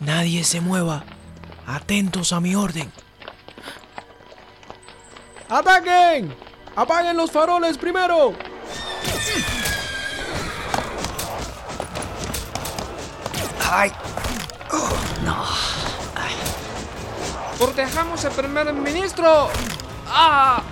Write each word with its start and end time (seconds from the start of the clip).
Nadie 0.00 0.44
se 0.44 0.60
mueva. 0.60 1.04
Atentos 1.66 2.32
a 2.32 2.40
mi 2.40 2.54
orden. 2.54 2.90
¡Ataquen! 5.48 6.34
¡Apaguen 6.76 7.16
los 7.16 7.30
faroles 7.30 7.76
primero! 7.76 8.34
¡Ay! 13.70 13.92
Oh, 14.72 14.90
no. 15.24 15.44
¡Protejamos 17.58 18.24
al 18.24 18.32
primer 18.32 18.72
ministro! 18.72 19.50
¡Ah! 20.08 20.62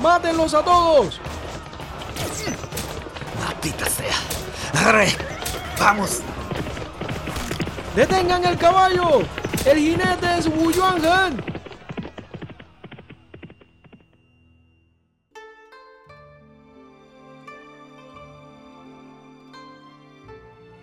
¡Mátenlos 0.00 0.52
a 0.54 0.62
todos! 0.62 1.20
Maldita 3.42 3.86
sea. 3.88 4.16
Arre. 4.86 5.16
Vamos. 5.78 6.20
¡Detengan 7.96 8.44
el 8.44 8.58
caballo! 8.58 9.22
¡El 9.64 9.78
jinete 9.78 10.38
es 10.38 10.48
Wu 10.48 10.72
Yuanhen! 10.72 11.40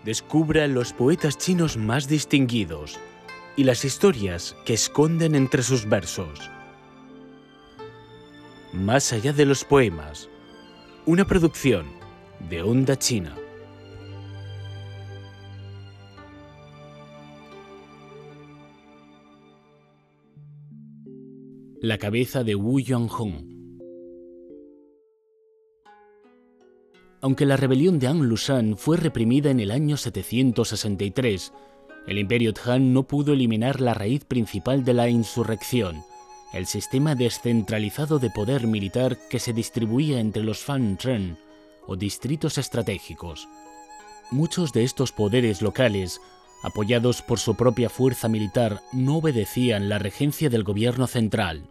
Descubra 0.06 0.68
los 0.68 0.94
poetas 0.94 1.38
chinos 1.38 1.76
más 1.76 2.08
distinguidos 2.08 2.98
y 3.58 3.66
las 3.66 3.84
historias 3.84 4.56
que 4.66 4.74
esconden 4.74 5.36
entre 5.36 5.64
sus 5.64 5.88
versos. 5.90 6.50
Más 8.72 9.12
allá 9.12 9.34
de 9.34 9.46
los 9.46 9.66
poemas, 9.66 10.30
una 11.06 11.26
producción 11.28 11.88
de 12.50 12.62
Onda 12.62 12.98
China. 12.98 13.41
La 21.84 21.98
cabeza 21.98 22.44
de 22.44 22.54
Wu 22.54 22.80
Yuanhong. 22.80 23.48
Aunque 27.22 27.48
la 27.48 27.58
rebelión 27.58 27.98
de 27.98 28.06
An 28.06 28.30
Lushan 28.30 28.78
fue 28.78 28.98
reprimida 28.98 29.50
en 29.50 29.60
el 29.60 29.72
año 29.72 29.98
763, 29.98 31.52
el 32.06 32.20
imperio 32.20 32.54
Han 32.68 32.94
no 32.94 33.08
pudo 33.08 33.34
eliminar 33.34 33.82
la 33.82 33.96
raíz 33.96 34.26
principal 34.26 34.86
de 34.86 34.94
la 34.94 35.10
insurrección, 35.10 36.04
el 36.54 36.68
sistema 36.68 37.16
descentralizado 37.16 38.20
de 38.20 38.30
poder 38.30 38.68
militar 38.68 39.18
que 39.28 39.40
se 39.40 39.52
distribuía 39.52 40.20
entre 40.20 40.44
los 40.44 40.60
Fan 40.60 41.00
Zhen 41.02 41.36
o 41.88 41.96
distritos 41.96 42.60
estratégicos. 42.60 43.48
Muchos 44.30 44.72
de 44.72 44.84
estos 44.84 45.12
poderes 45.12 45.64
locales, 45.64 46.22
apoyados 46.64 47.22
por 47.22 47.40
su 47.40 47.56
propia 47.56 47.90
fuerza 47.90 48.28
militar, 48.28 48.82
no 48.92 49.18
obedecían 49.18 49.90
la 49.90 50.00
regencia 50.00 50.50
del 50.50 50.64
gobierno 50.64 51.08
central. 51.08 51.70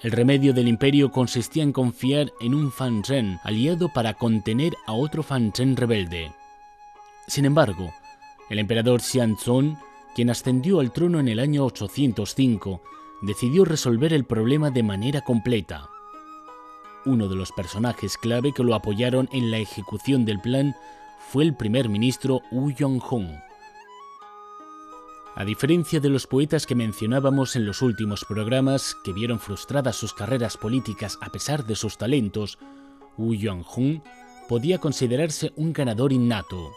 El 0.00 0.12
remedio 0.12 0.52
del 0.52 0.68
imperio 0.68 1.10
consistía 1.10 1.64
en 1.64 1.72
confiar 1.72 2.32
en 2.40 2.54
un 2.54 2.70
Fan 2.70 3.02
Zhen 3.04 3.40
aliado 3.42 3.88
para 3.92 4.14
contener 4.14 4.74
a 4.86 4.92
otro 4.92 5.24
Fan 5.24 5.52
Zhen 5.52 5.76
rebelde. 5.76 6.32
Sin 7.26 7.44
embargo, 7.44 7.92
el 8.48 8.60
emperador 8.60 9.02
Xianzong, 9.02 9.76
quien 10.14 10.30
ascendió 10.30 10.78
al 10.80 10.92
trono 10.92 11.18
en 11.18 11.28
el 11.28 11.40
año 11.40 11.64
805, 11.64 12.80
decidió 13.22 13.64
resolver 13.64 14.12
el 14.12 14.24
problema 14.24 14.70
de 14.70 14.84
manera 14.84 15.20
completa. 15.22 15.88
Uno 17.04 17.28
de 17.28 17.36
los 17.36 17.50
personajes 17.52 18.16
clave 18.16 18.52
que 18.52 18.62
lo 18.62 18.74
apoyaron 18.74 19.28
en 19.32 19.50
la 19.50 19.58
ejecución 19.58 20.24
del 20.24 20.40
plan 20.40 20.76
fue 21.18 21.42
el 21.42 21.54
primer 21.54 21.88
ministro 21.88 22.42
Wu 22.52 22.70
Yonghong. 22.70 23.47
A 25.38 25.44
diferencia 25.44 26.00
de 26.00 26.08
los 26.08 26.26
poetas 26.26 26.66
que 26.66 26.74
mencionábamos 26.74 27.54
en 27.54 27.64
los 27.64 27.80
últimos 27.80 28.24
programas, 28.24 28.96
que 29.04 29.12
vieron 29.12 29.38
frustradas 29.38 29.94
sus 29.94 30.12
carreras 30.12 30.56
políticas 30.56 31.16
a 31.20 31.30
pesar 31.30 31.64
de 31.64 31.76
sus 31.76 31.96
talentos, 31.96 32.58
Wu 33.16 33.34
Yuanhong 33.34 34.02
podía 34.48 34.78
considerarse 34.78 35.52
un 35.54 35.72
ganador 35.72 36.12
innato. 36.12 36.72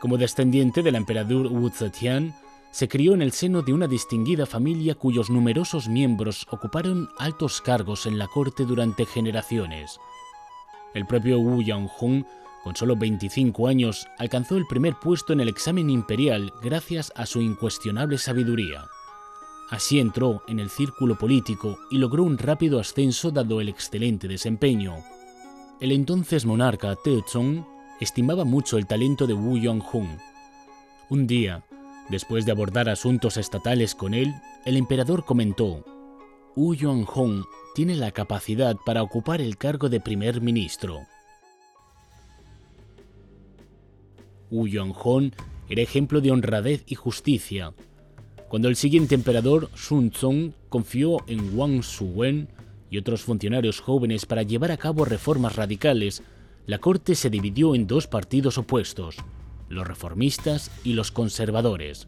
Como 0.00 0.16
descendiente 0.16 0.84
del 0.84 0.94
emperador 0.94 1.48
Wu 1.48 1.70
Zetian, 1.70 2.36
se 2.70 2.86
crió 2.86 3.14
en 3.14 3.22
el 3.22 3.32
seno 3.32 3.62
de 3.62 3.72
una 3.72 3.88
distinguida 3.88 4.46
familia 4.46 4.94
cuyos 4.94 5.28
numerosos 5.28 5.88
miembros 5.88 6.46
ocuparon 6.52 7.08
altos 7.18 7.60
cargos 7.60 8.06
en 8.06 8.16
la 8.16 8.28
corte 8.28 8.64
durante 8.64 9.06
generaciones. 9.06 9.98
El 10.94 11.04
propio 11.04 11.40
Wu 11.40 11.62
Yuanhong 11.62 12.26
con 12.62 12.76
solo 12.76 12.96
25 12.96 13.66
años, 13.66 14.06
alcanzó 14.18 14.56
el 14.56 14.66
primer 14.66 14.94
puesto 15.00 15.32
en 15.32 15.40
el 15.40 15.48
examen 15.48 15.90
imperial 15.90 16.52
gracias 16.62 17.12
a 17.16 17.26
su 17.26 17.40
incuestionable 17.40 18.18
sabiduría. 18.18 18.84
Así 19.70 19.98
entró 19.98 20.42
en 20.48 20.60
el 20.60 20.68
círculo 20.68 21.16
político 21.16 21.78
y 21.90 21.98
logró 21.98 22.24
un 22.24 22.38
rápido 22.38 22.78
ascenso 22.78 23.30
dado 23.30 23.60
el 23.60 23.68
excelente 23.68 24.28
desempeño. 24.28 24.96
El 25.80 25.92
entonces 25.92 26.44
monarca 26.44 26.94
Zhong 27.26 27.66
estimaba 27.98 28.44
mucho 28.44 28.76
el 28.78 28.86
talento 28.86 29.26
de 29.26 29.34
Wu 29.34 29.58
Yonghong. 29.58 30.18
Un 31.08 31.26
día, 31.26 31.64
después 32.10 32.44
de 32.44 32.52
abordar 32.52 32.88
asuntos 32.88 33.36
estatales 33.36 33.94
con 33.94 34.12
él, 34.12 34.34
el 34.64 34.76
emperador 34.76 35.24
comentó: 35.24 35.84
Wu 36.54 36.74
Yonghong 36.74 37.44
tiene 37.74 37.96
la 37.96 38.10
capacidad 38.10 38.76
para 38.84 39.02
ocupar 39.02 39.40
el 39.40 39.56
cargo 39.56 39.88
de 39.88 40.00
primer 40.00 40.42
ministro. 40.42 41.00
Wu 44.52 44.68
Yonghong 44.68 45.32
era 45.68 45.82
ejemplo 45.82 46.20
de 46.20 46.30
honradez 46.30 46.84
y 46.86 46.94
justicia. 46.94 47.72
Cuando 48.48 48.68
el 48.68 48.76
siguiente 48.76 49.14
emperador, 49.14 49.70
Sun 49.74 50.12
Zong, 50.12 50.52
confió 50.68 51.16
en 51.26 51.58
Wang 51.58 51.82
Suwen 51.82 52.48
y 52.90 52.98
otros 52.98 53.22
funcionarios 53.22 53.80
jóvenes 53.80 54.26
para 54.26 54.42
llevar 54.42 54.70
a 54.70 54.76
cabo 54.76 55.06
reformas 55.06 55.56
radicales, 55.56 56.22
la 56.66 56.78
corte 56.78 57.14
se 57.14 57.30
dividió 57.30 57.74
en 57.74 57.86
dos 57.86 58.06
partidos 58.06 58.58
opuestos, 58.58 59.16
los 59.70 59.88
reformistas 59.88 60.70
y 60.84 60.92
los 60.92 61.10
conservadores. 61.10 62.06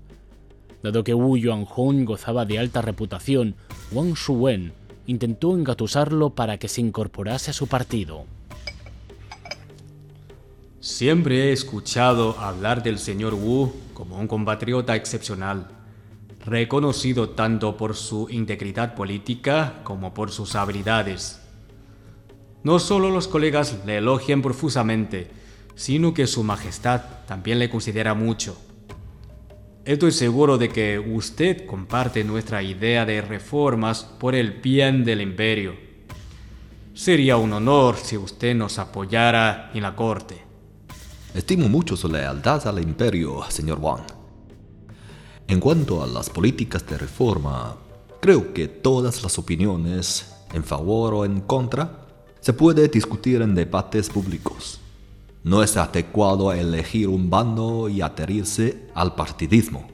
Dado 0.82 1.02
que 1.02 1.14
Wu 1.14 1.38
Yuanhong 1.38 2.04
gozaba 2.04 2.44
de 2.44 2.58
alta 2.58 2.82
reputación, 2.82 3.54
Wang 3.90 4.16
Suwen 4.16 4.74
intentó 5.06 5.56
engatusarlo 5.56 6.34
para 6.34 6.58
que 6.58 6.68
se 6.68 6.82
incorporase 6.82 7.50
a 7.50 7.54
su 7.54 7.66
partido. 7.66 8.26
Siempre 10.84 11.44
he 11.44 11.52
escuchado 11.52 12.38
hablar 12.38 12.82
del 12.82 12.98
señor 12.98 13.32
Wu 13.32 13.72
como 13.94 14.18
un 14.18 14.28
compatriota 14.28 14.94
excepcional, 14.94 15.66
reconocido 16.44 17.30
tanto 17.30 17.78
por 17.78 17.96
su 17.96 18.28
integridad 18.28 18.94
política 18.94 19.80
como 19.82 20.12
por 20.12 20.30
sus 20.30 20.54
habilidades. 20.54 21.40
No 22.64 22.78
solo 22.78 23.08
los 23.08 23.28
colegas 23.28 23.78
le 23.86 23.96
elogian 23.96 24.42
profusamente, 24.42 25.30
sino 25.74 26.12
que 26.12 26.26
su 26.26 26.44
majestad 26.44 27.00
también 27.26 27.60
le 27.60 27.70
considera 27.70 28.12
mucho. 28.12 28.54
Estoy 29.86 30.12
seguro 30.12 30.58
de 30.58 30.68
que 30.68 30.98
usted 30.98 31.64
comparte 31.64 32.24
nuestra 32.24 32.62
idea 32.62 33.06
de 33.06 33.22
reformas 33.22 34.04
por 34.04 34.34
el 34.34 34.50
bien 34.50 35.02
del 35.02 35.22
imperio. 35.22 35.76
Sería 36.92 37.38
un 37.38 37.54
honor 37.54 37.96
si 37.96 38.18
usted 38.18 38.54
nos 38.54 38.78
apoyara 38.78 39.70
en 39.72 39.80
la 39.80 39.96
corte. 39.96 40.43
Estimo 41.34 41.68
mucho 41.68 41.96
su 41.96 42.08
lealtad 42.08 42.64
al 42.68 42.80
imperio, 42.80 43.42
señor 43.48 43.80
Wang. 43.80 44.04
En 45.48 45.58
cuanto 45.58 46.00
a 46.00 46.06
las 46.06 46.30
políticas 46.30 46.86
de 46.86 46.96
reforma, 46.96 47.74
creo 48.20 48.54
que 48.54 48.68
todas 48.68 49.20
las 49.20 49.36
opiniones, 49.36 50.32
en 50.52 50.62
favor 50.62 51.12
o 51.12 51.24
en 51.24 51.40
contra, 51.40 52.06
se 52.38 52.52
puede 52.52 52.86
discutir 52.86 53.42
en 53.42 53.52
debates 53.56 54.10
públicos. 54.10 54.78
No 55.42 55.64
es 55.64 55.76
adecuado 55.76 56.52
elegir 56.52 57.08
un 57.08 57.28
bando 57.28 57.88
y 57.88 58.00
adherirse 58.00 58.88
al 58.94 59.16
partidismo. 59.16 59.88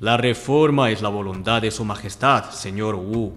La 0.00 0.16
reforma 0.16 0.90
es 0.90 1.00
la 1.00 1.10
voluntad 1.10 1.62
de 1.62 1.70
Su 1.70 1.84
Majestad, 1.84 2.50
señor 2.50 2.96
Wu. 2.96 3.34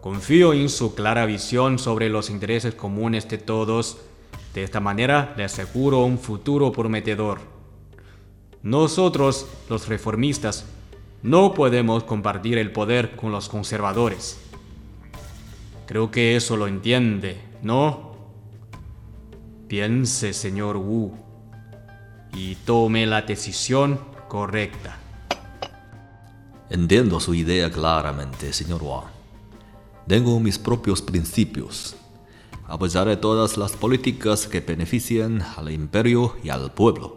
Confío 0.00 0.52
en 0.52 0.68
su 0.68 0.94
clara 0.94 1.26
visión 1.26 1.80
sobre 1.80 2.08
los 2.08 2.30
intereses 2.30 2.76
comunes 2.76 3.28
de 3.28 3.38
todos 3.38 3.98
de 4.54 4.64
esta 4.64 4.80
manera 4.80 5.34
le 5.36 5.44
aseguro 5.44 6.04
un 6.04 6.18
futuro 6.18 6.72
prometedor. 6.72 7.40
Nosotros, 8.62 9.46
los 9.68 9.88
reformistas, 9.88 10.64
no 11.22 11.54
podemos 11.54 12.04
compartir 12.04 12.58
el 12.58 12.72
poder 12.72 13.16
con 13.16 13.32
los 13.32 13.48
conservadores. 13.48 14.38
Creo 15.86 16.10
que 16.10 16.36
eso 16.36 16.56
lo 16.56 16.66
entiende, 16.66 17.40
¿no? 17.62 18.16
Piense, 19.68 20.32
señor 20.32 20.76
Wu, 20.76 21.12
y 22.34 22.56
tome 22.56 23.06
la 23.06 23.22
decisión 23.22 24.00
correcta. 24.28 24.98
Entiendo 26.70 27.20
su 27.20 27.34
idea 27.34 27.70
claramente, 27.70 28.52
señor 28.52 28.82
Wang. 28.82 29.06
Tengo 30.06 30.38
mis 30.40 30.58
propios 30.58 31.00
principios 31.00 31.96
apoyaré 32.68 33.16
todas 33.16 33.56
las 33.56 33.72
políticas 33.76 34.46
que 34.46 34.60
beneficien 34.60 35.42
al 35.56 35.70
imperio 35.72 36.36
y 36.44 36.50
al 36.50 36.70
pueblo. 36.72 37.16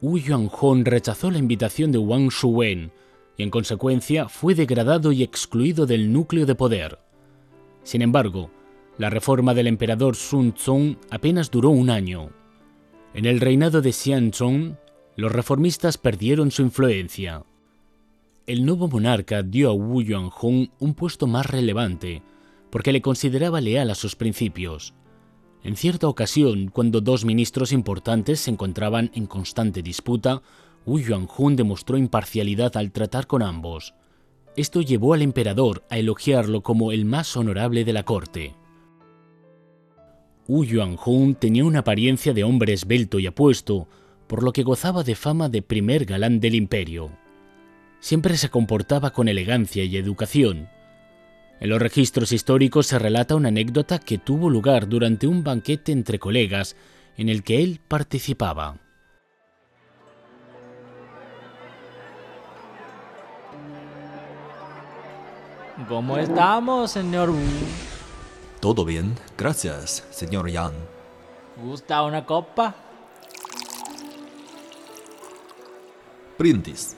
Wu 0.00 0.18
Yuanhong 0.18 0.84
rechazó 0.84 1.30
la 1.30 1.38
invitación 1.38 1.92
de 1.92 1.98
Wang 1.98 2.30
Shuwen 2.30 2.92
y 3.36 3.42
en 3.42 3.50
consecuencia 3.50 4.28
fue 4.28 4.54
degradado 4.54 5.12
y 5.12 5.22
excluido 5.22 5.86
del 5.86 6.12
núcleo 6.12 6.46
de 6.46 6.54
poder. 6.54 6.98
Sin 7.82 8.02
embargo, 8.02 8.50
la 8.98 9.10
reforma 9.10 9.54
del 9.54 9.66
emperador 9.66 10.16
Sun 10.16 10.54
Zong 10.56 10.96
apenas 11.10 11.50
duró 11.50 11.70
un 11.70 11.90
año. 11.90 12.30
En 13.14 13.26
el 13.26 13.40
reinado 13.40 13.80
de 13.80 13.92
Xianzong, 13.92 14.76
los 15.16 15.32
reformistas 15.32 15.98
perdieron 15.98 16.50
su 16.50 16.62
influencia. 16.62 17.44
El 18.44 18.66
nuevo 18.66 18.88
monarca 18.88 19.44
dio 19.44 19.70
a 19.70 19.72
Wu 19.72 20.02
Yuanhong 20.02 20.70
un 20.80 20.94
puesto 20.94 21.28
más 21.28 21.46
relevante, 21.46 22.22
porque 22.70 22.90
le 22.90 23.00
consideraba 23.00 23.60
leal 23.60 23.88
a 23.88 23.94
sus 23.94 24.16
principios. 24.16 24.94
En 25.62 25.76
cierta 25.76 26.08
ocasión, 26.08 26.68
cuando 26.72 27.00
dos 27.00 27.24
ministros 27.24 27.70
importantes 27.70 28.40
se 28.40 28.50
encontraban 28.50 29.12
en 29.14 29.26
constante 29.26 29.80
disputa, 29.80 30.42
Wu 30.84 30.98
Yuanhong 30.98 31.54
demostró 31.54 31.96
imparcialidad 31.96 32.76
al 32.76 32.90
tratar 32.90 33.28
con 33.28 33.42
ambos. 33.42 33.94
Esto 34.56 34.80
llevó 34.80 35.14
al 35.14 35.22
emperador 35.22 35.84
a 35.88 35.98
elogiarlo 35.98 36.62
como 36.62 36.90
el 36.90 37.04
más 37.04 37.36
honorable 37.36 37.84
de 37.84 37.92
la 37.92 38.02
corte. 38.02 38.56
Wu 40.48 40.64
Yuanhong 40.64 41.36
tenía 41.36 41.64
una 41.64 41.78
apariencia 41.78 42.32
de 42.32 42.42
hombre 42.42 42.72
esbelto 42.72 43.20
y 43.20 43.28
apuesto, 43.28 43.86
por 44.26 44.42
lo 44.42 44.52
que 44.52 44.64
gozaba 44.64 45.04
de 45.04 45.14
fama 45.14 45.48
de 45.48 45.62
primer 45.62 46.06
galán 46.06 46.40
del 46.40 46.56
imperio. 46.56 47.21
Siempre 48.02 48.36
se 48.36 48.50
comportaba 48.50 49.12
con 49.12 49.28
elegancia 49.28 49.84
y 49.84 49.96
educación. 49.96 50.68
En 51.60 51.70
los 51.70 51.80
registros 51.80 52.32
históricos 52.32 52.88
se 52.88 52.98
relata 52.98 53.36
una 53.36 53.50
anécdota 53.50 54.00
que 54.00 54.18
tuvo 54.18 54.50
lugar 54.50 54.88
durante 54.88 55.28
un 55.28 55.44
banquete 55.44 55.92
entre 55.92 56.18
colegas 56.18 56.74
en 57.16 57.28
el 57.28 57.44
que 57.44 57.62
él 57.62 57.80
participaba. 57.86 58.80
¿Cómo 65.88 66.18
estamos, 66.18 66.90
señor 66.90 67.30
Wu? 67.30 67.38
Todo 68.58 68.84
bien, 68.84 69.14
gracias, 69.38 70.04
señor 70.10 70.50
Yang. 70.50 70.74
¿Gusta 71.62 72.02
una 72.02 72.26
copa? 72.26 72.74
Brindis. 76.36 76.96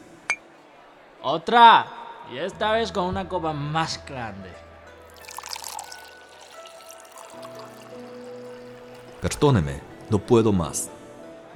Otra. 1.24 1.86
Y 2.30 2.36
esta 2.36 2.72
vez 2.72 2.92
con 2.92 3.04
una 3.04 3.26
copa 3.26 3.54
más 3.54 4.04
grande. 4.06 4.50
Perdóneme, 9.22 9.80
no 10.10 10.18
puedo 10.18 10.52
más. 10.52 10.90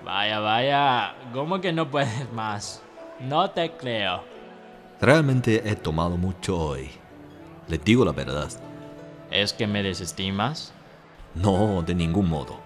Vaya, 0.03 0.41
vaya. 0.41 1.15
¿Cómo 1.35 1.61
que 1.61 1.71
no 1.71 1.91
puedes 1.91 2.33
más? 2.33 2.83
No 3.21 3.51
te 3.51 3.71
creo. 3.73 4.23
Realmente 5.03 5.63
he 5.69 5.77
tomado 5.77 6.17
mucho 6.17 6.59
hoy. 6.59 6.91
Le 7.69 7.77
digo 7.77 8.07
la 8.07 8.13
verdad. 8.13 8.49
¿Es 9.31 9.53
que 9.53 9.67
me 9.67 9.83
desestimas? 9.83 10.73
No, 11.35 11.83
de 11.83 11.95
ningún 11.95 12.31
modo. 12.31 12.59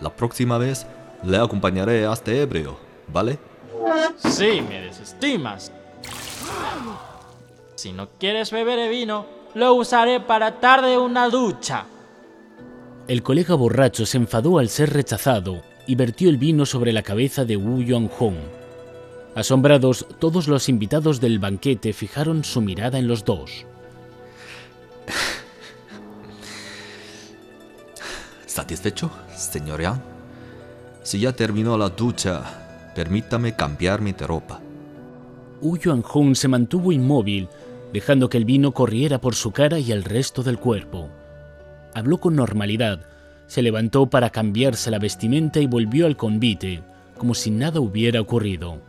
La 0.00 0.10
próxima 0.10 0.58
vez 0.58 0.86
le 1.22 1.38
acompañaré 1.38 2.04
hasta 2.04 2.30
ebrio, 2.30 2.76
¿vale? 3.08 3.38
Sí, 4.18 4.60
me 4.68 4.82
desestimas. 4.82 5.72
Si 7.82 7.92
no 7.92 8.10
quieres 8.10 8.52
beber 8.52 8.78
el 8.78 8.90
vino, 8.90 9.26
lo 9.56 9.74
usaré 9.74 10.20
para 10.20 10.60
tarde 10.60 10.96
una 10.96 11.28
ducha. 11.28 11.84
El 13.08 13.24
colega 13.24 13.56
borracho 13.56 14.06
se 14.06 14.18
enfadó 14.18 14.60
al 14.60 14.68
ser 14.68 14.92
rechazado 14.92 15.64
y 15.88 15.96
vertió 15.96 16.30
el 16.30 16.36
vino 16.36 16.64
sobre 16.64 16.92
la 16.92 17.02
cabeza 17.02 17.44
de 17.44 17.56
Wu 17.56 17.82
Yuanhong. 17.82 18.36
Asombrados, 19.34 20.06
todos 20.20 20.46
los 20.46 20.68
invitados 20.68 21.20
del 21.20 21.40
banquete 21.40 21.92
fijaron 21.92 22.44
su 22.44 22.60
mirada 22.60 23.00
en 23.00 23.08
los 23.08 23.24
dos. 23.24 23.66
¿Satisfecho, 28.46 29.10
señor 29.34 29.82
Yang? 29.82 30.00
Si 31.02 31.18
ya 31.18 31.32
terminó 31.32 31.76
la 31.76 31.88
ducha, 31.88 32.92
permítame 32.94 33.56
cambiarme 33.56 34.12
de 34.12 34.24
ropa. 34.24 34.60
Wu 35.60 35.76
Yuanhong 35.78 36.36
se 36.36 36.46
mantuvo 36.46 36.92
inmóvil, 36.92 37.48
dejando 37.92 38.28
que 38.28 38.38
el 38.38 38.44
vino 38.44 38.72
corriera 38.72 39.20
por 39.20 39.34
su 39.34 39.52
cara 39.52 39.78
y 39.78 39.92
el 39.92 40.04
resto 40.04 40.42
del 40.42 40.58
cuerpo. 40.58 41.10
Habló 41.94 42.18
con 42.18 42.34
normalidad, 42.34 43.06
se 43.46 43.62
levantó 43.62 44.08
para 44.08 44.30
cambiarse 44.30 44.90
la 44.90 44.98
vestimenta 44.98 45.60
y 45.60 45.66
volvió 45.66 46.06
al 46.06 46.16
convite, 46.16 46.82
como 47.18 47.34
si 47.34 47.50
nada 47.50 47.80
hubiera 47.80 48.20
ocurrido. 48.20 48.80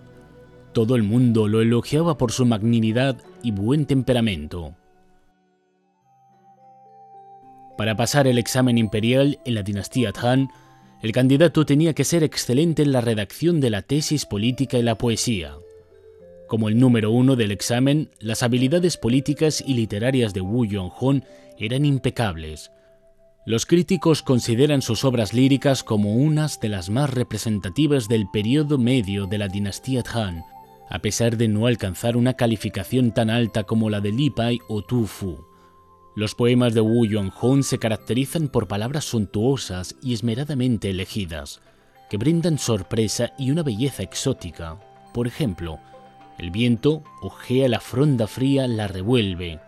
Todo 0.71 0.95
el 0.95 1.03
mundo 1.03 1.47
lo 1.47 1.61
elogiaba 1.61 2.17
por 2.17 2.31
su 2.31 2.45
magnanimidad 2.45 3.17
y 3.43 3.51
buen 3.51 3.85
temperamento. 3.85 4.73
Para 7.77 7.95
pasar 7.95 8.27
el 8.27 8.37
examen 8.37 8.77
imperial 8.77 9.39
en 9.45 9.55
la 9.55 9.63
dinastía 9.63 10.13
Han, 10.21 10.49
el 11.01 11.11
candidato 11.11 11.65
tenía 11.65 11.93
que 11.93 12.05
ser 12.05 12.23
excelente 12.23 12.83
en 12.83 12.93
la 12.93 13.01
redacción 13.01 13.59
de 13.59 13.69
la 13.69 13.81
tesis 13.81 14.25
política 14.25 14.77
y 14.77 14.83
la 14.83 14.97
poesía. 14.97 15.57
Como 16.47 16.69
el 16.69 16.79
número 16.79 17.11
uno 17.11 17.35
del 17.35 17.51
examen, 17.51 18.09
las 18.19 18.43
habilidades 18.43 18.97
políticas 18.97 19.63
y 19.65 19.73
literarias 19.73 20.33
de 20.33 20.41
Wu 20.41 20.65
Yuanhong 20.65 21.23
eran 21.57 21.85
impecables. 21.85 22.71
Los 23.45 23.65
críticos 23.65 24.21
consideran 24.21 24.81
sus 24.81 25.03
obras 25.03 25.33
líricas 25.33 25.83
como 25.83 26.15
unas 26.15 26.59
de 26.59 26.69
las 26.69 26.89
más 26.89 27.09
representativas 27.09 28.07
del 28.07 28.27
periodo 28.31 28.77
medio 28.77 29.25
de 29.25 29.37
la 29.37 29.47
dinastía 29.47 30.03
Han, 30.13 30.43
a 30.89 30.99
pesar 30.99 31.37
de 31.37 31.47
no 31.47 31.67
alcanzar 31.67 32.15
una 32.15 32.33
calificación 32.33 33.11
tan 33.11 33.29
alta 33.29 33.63
como 33.63 33.89
la 33.89 33.99
de 33.99 34.11
Li 34.11 34.29
Pai 34.29 34.59
o 34.69 34.81
Tu 34.81 35.07
Fu. 35.07 35.37
Los 36.15 36.35
poemas 36.35 36.73
de 36.73 36.81
Wu 36.81 37.05
Yuanhong 37.05 37.63
se 37.63 37.79
caracterizan 37.79 38.47
por 38.47 38.67
palabras 38.67 39.05
suntuosas 39.05 39.95
y 40.01 40.13
esmeradamente 40.13 40.91
elegidas, 40.91 41.61
que 42.09 42.17
brindan 42.17 42.59
sorpresa 42.59 43.33
y 43.39 43.49
una 43.49 43.63
belleza 43.63 44.03
exótica. 44.03 44.79
Por 45.13 45.25
ejemplo, 45.25 45.79
el 46.37 46.51
viento 46.51 47.03
ojea 47.21 47.67
la 47.69 47.79
fronda 47.79 48.27
fría, 48.27 48.67
la 48.67 48.87
revuelve, 48.87 49.59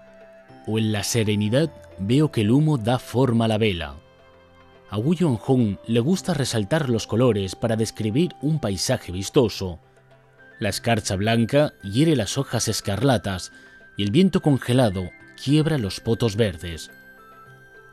o 0.68 0.80
en 0.80 0.92
la 0.92 1.04
serenidad 1.04 1.72
veo 2.00 2.32
que 2.32 2.42
el 2.42 2.52
humo 2.52 2.78
da 2.78 3.00
forma 3.00 3.46
a 3.46 3.48
la 3.48 3.58
vela. 3.58 3.96
A 4.90 4.98
Wu 4.98 5.14
Yuanhong 5.14 5.78
le 5.88 6.00
gusta 6.00 6.34
resaltar 6.34 6.90
los 6.90 7.08
colores 7.08 7.56
para 7.56 7.76
describir 7.76 8.36
un 8.42 8.60
paisaje 8.60 9.12
vistoso. 9.12 9.80
La 10.60 10.70
escarcha 10.70 11.16
blanca 11.16 11.74
hiere 11.84 12.16
las 12.16 12.38
hojas 12.38 12.68
escarlatas 12.68 13.52
y 13.98 14.04
el 14.04 14.12
viento 14.12 14.42
congelado 14.42 15.10
quiebra 15.44 15.78
los 15.78 16.00
potos 16.00 16.36
verdes. 16.36 16.92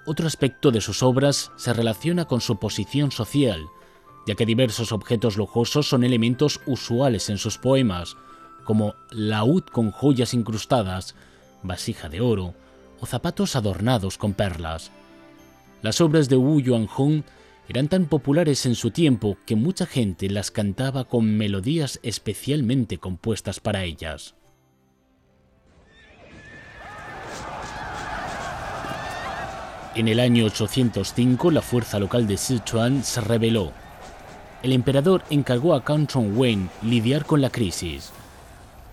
Otro 0.05 0.27
aspecto 0.27 0.71
de 0.71 0.81
sus 0.81 1.03
obras 1.03 1.53
se 1.57 1.73
relaciona 1.73 2.25
con 2.25 2.41
su 2.41 2.59
posición 2.59 3.11
social, 3.11 3.61
ya 4.27 4.35
que 4.35 4.47
diversos 4.47 4.93
objetos 4.93 5.37
lujosos 5.37 5.89
son 5.89 6.05
elementos 6.05 6.61
usuales 6.67 7.31
en 7.31 7.39
sus 7.39 7.59
poemas, 7.59 8.17
como 8.65 8.95
laúd 9.11 9.65
con 9.65 9.91
joyas 9.91 10.35
incrustadas, 10.35 11.15
vasija 11.63 12.09
de 12.09 12.21
oro 12.21 12.55
o 13.01 13.07
zapatos 13.07 13.57
adornados 13.57 14.19
con 14.19 14.33
perlas. 14.35 14.91
Las 15.83 16.01
obras 16.01 16.29
de 16.29 16.37
Wu 16.37 16.61
Yuanhong 16.61 17.25
eran 17.69 17.89
tan 17.89 18.07
populares 18.07 18.67
en 18.67 18.75
su 18.75 18.91
tiempo 18.91 19.37
que 19.47 19.57
mucha 19.57 19.87
gente 19.87 20.29
las 20.31 20.51
cantaba 20.51 21.05
con 21.05 21.37
melodías 21.37 22.01
especialmente 22.03 22.99
compuestas 22.99 23.61
para 23.61 23.85
ellas. 23.85 24.35
En 29.95 30.09
el 30.09 30.21
año 30.21 30.47
805 30.47 31.51
la 31.51 31.61
fuerza 31.61 31.99
local 31.99 32.27
de 32.27 32.39
Sichuan 32.39 33.05
se 33.05 33.21
rebeló. 33.21 33.73
El 34.63 34.73
emperador 34.73 35.23
encargó 35.29 35.75
a 35.75 35.85
Cao 35.85 36.07
Chongwen 36.07 36.71
lidiar 36.83 37.27
con 37.27 37.41
la 37.41 37.51
crisis. 37.51 38.13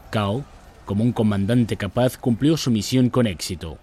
Cao, 0.09 0.43
como 0.85 1.03
un 1.03 1.11
comandante 1.11 1.77
capaz, 1.77 2.17
cumplió 2.17 2.57
su 2.57 2.71
misión 2.71 3.09
con 3.09 3.27
éxito. 3.27 3.77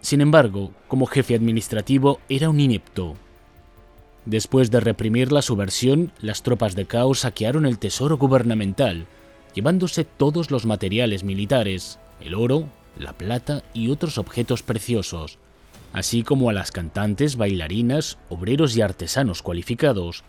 Sin 0.00 0.20
embargo, 0.20 0.72
como 0.86 1.06
jefe 1.06 1.34
administrativo 1.34 2.20
era 2.28 2.50
un 2.50 2.60
inepto. 2.60 3.16
Después 4.24 4.70
de 4.70 4.80
reprimir 4.80 5.32
la 5.32 5.42
subversión, 5.42 6.12
las 6.20 6.42
tropas 6.42 6.76
de 6.76 6.86
Cao 6.86 7.14
saquearon 7.14 7.66
el 7.66 7.78
tesoro 7.78 8.18
gubernamental, 8.18 9.06
llevándose 9.54 10.04
todos 10.04 10.50
los 10.50 10.66
materiales 10.66 11.24
militares, 11.24 11.98
el 12.20 12.34
oro, 12.34 12.68
la 12.98 13.14
plata 13.14 13.62
y 13.72 13.90
otros 13.90 14.18
objetos 14.18 14.62
preciosos, 14.62 15.38
así 15.92 16.22
como 16.22 16.50
a 16.50 16.52
las 16.52 16.70
cantantes, 16.72 17.36
bailarinas, 17.36 18.18
obreros 18.28 18.76
y 18.76 18.82
artesanos 18.82 19.42
cualificados. 19.42 20.24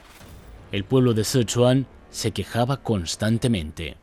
El 0.72 0.84
pueblo 0.84 1.14
de 1.14 1.24
Sichuan 1.24 1.86
se 2.10 2.32
quejaba 2.32 2.78
constantemente. 2.78 3.98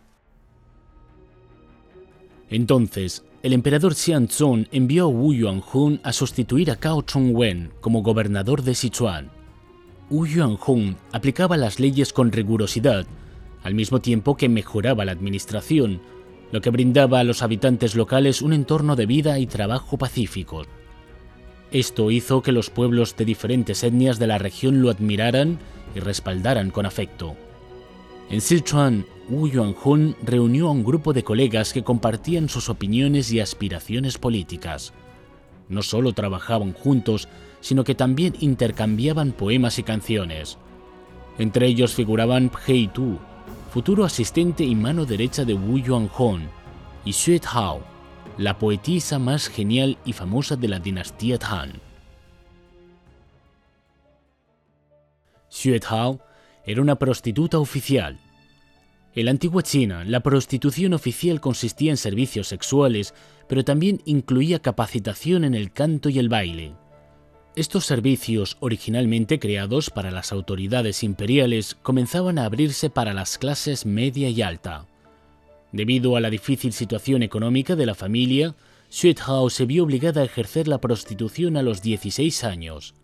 Entonces, 2.50 3.24
el 3.42 3.52
emperador 3.52 3.94
Xianzong 3.94 4.68
envió 4.72 5.04
a 5.04 5.08
Wu 5.08 5.34
Yuanhong 5.34 6.00
a 6.02 6.12
sustituir 6.12 6.70
a 6.70 6.76
Cao 6.76 7.02
Chongwen 7.02 7.70
como 7.80 8.02
gobernador 8.02 8.62
de 8.62 8.74
Sichuan. 8.74 9.30
Wu 10.10 10.26
Yuanhong 10.26 10.96
aplicaba 11.12 11.56
las 11.56 11.80
leyes 11.80 12.12
con 12.12 12.32
rigurosidad, 12.32 13.06
al 13.62 13.74
mismo 13.74 14.00
tiempo 14.00 14.36
que 14.36 14.48
mejoraba 14.48 15.04
la 15.04 15.12
administración, 15.12 16.00
lo 16.52 16.60
que 16.60 16.70
brindaba 16.70 17.20
a 17.20 17.24
los 17.24 17.42
habitantes 17.42 17.96
locales 17.96 18.42
un 18.42 18.52
entorno 18.52 18.94
de 18.94 19.06
vida 19.06 19.38
y 19.38 19.46
trabajo 19.46 19.98
pacíficos. 19.98 20.68
Esto 21.72 22.12
hizo 22.12 22.42
que 22.42 22.52
los 22.52 22.70
pueblos 22.70 23.16
de 23.16 23.24
diferentes 23.24 23.82
etnias 23.82 24.20
de 24.20 24.28
la 24.28 24.38
región 24.38 24.82
lo 24.82 24.90
admiraran 24.90 25.58
y 25.96 26.00
respaldaran 26.00 26.70
con 26.70 26.86
afecto. 26.86 27.34
En 28.30 28.40
Sichuan, 28.40 29.04
Wu 29.28 29.48
Yuanhun 29.48 30.14
reunió 30.22 30.68
a 30.68 30.70
un 30.70 30.84
grupo 30.84 31.12
de 31.12 31.24
colegas 31.24 31.72
que 31.72 31.82
compartían 31.82 32.48
sus 32.48 32.68
opiniones 32.68 33.32
y 33.32 33.40
aspiraciones 33.40 34.18
políticas. 34.18 34.92
No 35.68 35.82
solo 35.82 36.12
trabajaban 36.12 36.72
juntos, 36.72 37.28
sino 37.60 37.82
que 37.82 37.96
también 37.96 38.34
intercambiaban 38.38 39.32
poemas 39.32 39.80
y 39.80 39.82
canciones. 39.82 40.58
Entre 41.38 41.66
ellos 41.66 41.94
figuraban 41.94 42.52
Hei 42.66 42.86
Tu, 42.86 43.18
futuro 43.72 44.04
asistente 44.04 44.62
y 44.64 44.76
mano 44.76 45.04
derecha 45.04 45.44
de 45.44 45.54
Wu 45.54 45.78
Yuanhong, 45.78 46.42
y 47.04 47.12
Xue 47.12 47.40
Hao, 47.52 47.80
la 48.38 48.58
poetisa 48.58 49.18
más 49.18 49.48
genial 49.48 49.98
y 50.04 50.12
famosa 50.12 50.54
de 50.54 50.68
la 50.68 50.78
dinastía 50.78 51.38
Han. 51.50 51.80
Xue 55.50 55.80
Hao 55.88 56.20
era 56.64 56.80
una 56.80 56.96
prostituta 56.96 57.58
oficial. 57.58 58.20
En 59.16 59.24
la 59.24 59.30
antigua 59.30 59.62
China, 59.62 60.04
la 60.04 60.20
prostitución 60.20 60.92
oficial 60.92 61.40
consistía 61.40 61.90
en 61.90 61.96
servicios 61.96 62.48
sexuales, 62.48 63.14
pero 63.48 63.64
también 63.64 64.02
incluía 64.04 64.58
capacitación 64.58 65.44
en 65.44 65.54
el 65.54 65.72
canto 65.72 66.10
y 66.10 66.18
el 66.18 66.28
baile. 66.28 66.74
Estos 67.56 67.86
servicios, 67.86 68.58
originalmente 68.60 69.38
creados 69.38 69.88
para 69.88 70.10
las 70.10 70.32
autoridades 70.32 71.02
imperiales, 71.02 71.78
comenzaban 71.82 72.38
a 72.38 72.44
abrirse 72.44 72.90
para 72.90 73.14
las 73.14 73.38
clases 73.38 73.86
media 73.86 74.28
y 74.28 74.42
alta. 74.42 74.84
Debido 75.72 76.16
a 76.16 76.20
la 76.20 76.28
difícil 76.28 76.74
situación 76.74 77.22
económica 77.22 77.74
de 77.74 77.86
la 77.86 77.94
familia, 77.94 78.54
Hao 79.24 79.48
se 79.48 79.64
vio 79.64 79.84
obligada 79.84 80.20
a 80.20 80.24
ejercer 80.26 80.68
la 80.68 80.82
prostitución 80.82 81.56
a 81.56 81.62
los 81.62 81.80
16 81.80 82.44
años. 82.44 82.94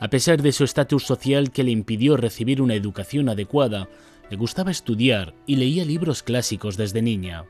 A 0.00 0.08
pesar 0.08 0.42
de 0.42 0.50
su 0.50 0.64
estatus 0.64 1.04
social 1.04 1.52
que 1.52 1.62
le 1.62 1.70
impidió 1.70 2.16
recibir 2.16 2.60
una 2.60 2.74
educación 2.74 3.28
adecuada, 3.28 3.88
le 4.30 4.36
gustaba 4.36 4.70
estudiar 4.70 5.34
y 5.46 5.56
leía 5.56 5.84
libros 5.84 6.22
clásicos 6.22 6.76
desde 6.76 7.02
niña. 7.02 7.44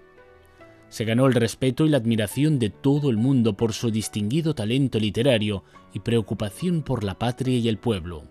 Se 0.88 1.04
ganó 1.04 1.26
el 1.26 1.34
respeto 1.34 1.84
y 1.84 1.88
la 1.88 1.96
admiración 1.96 2.58
de 2.58 2.70
todo 2.70 3.10
el 3.10 3.16
mundo 3.16 3.56
por 3.56 3.72
su 3.72 3.90
distinguido 3.90 4.54
talento 4.54 4.98
literario 4.98 5.64
y 5.92 6.00
preocupación 6.00 6.82
por 6.82 7.02
la 7.02 7.18
patria 7.18 7.58
y 7.58 7.68
el 7.68 7.78
pueblo. 7.78 8.24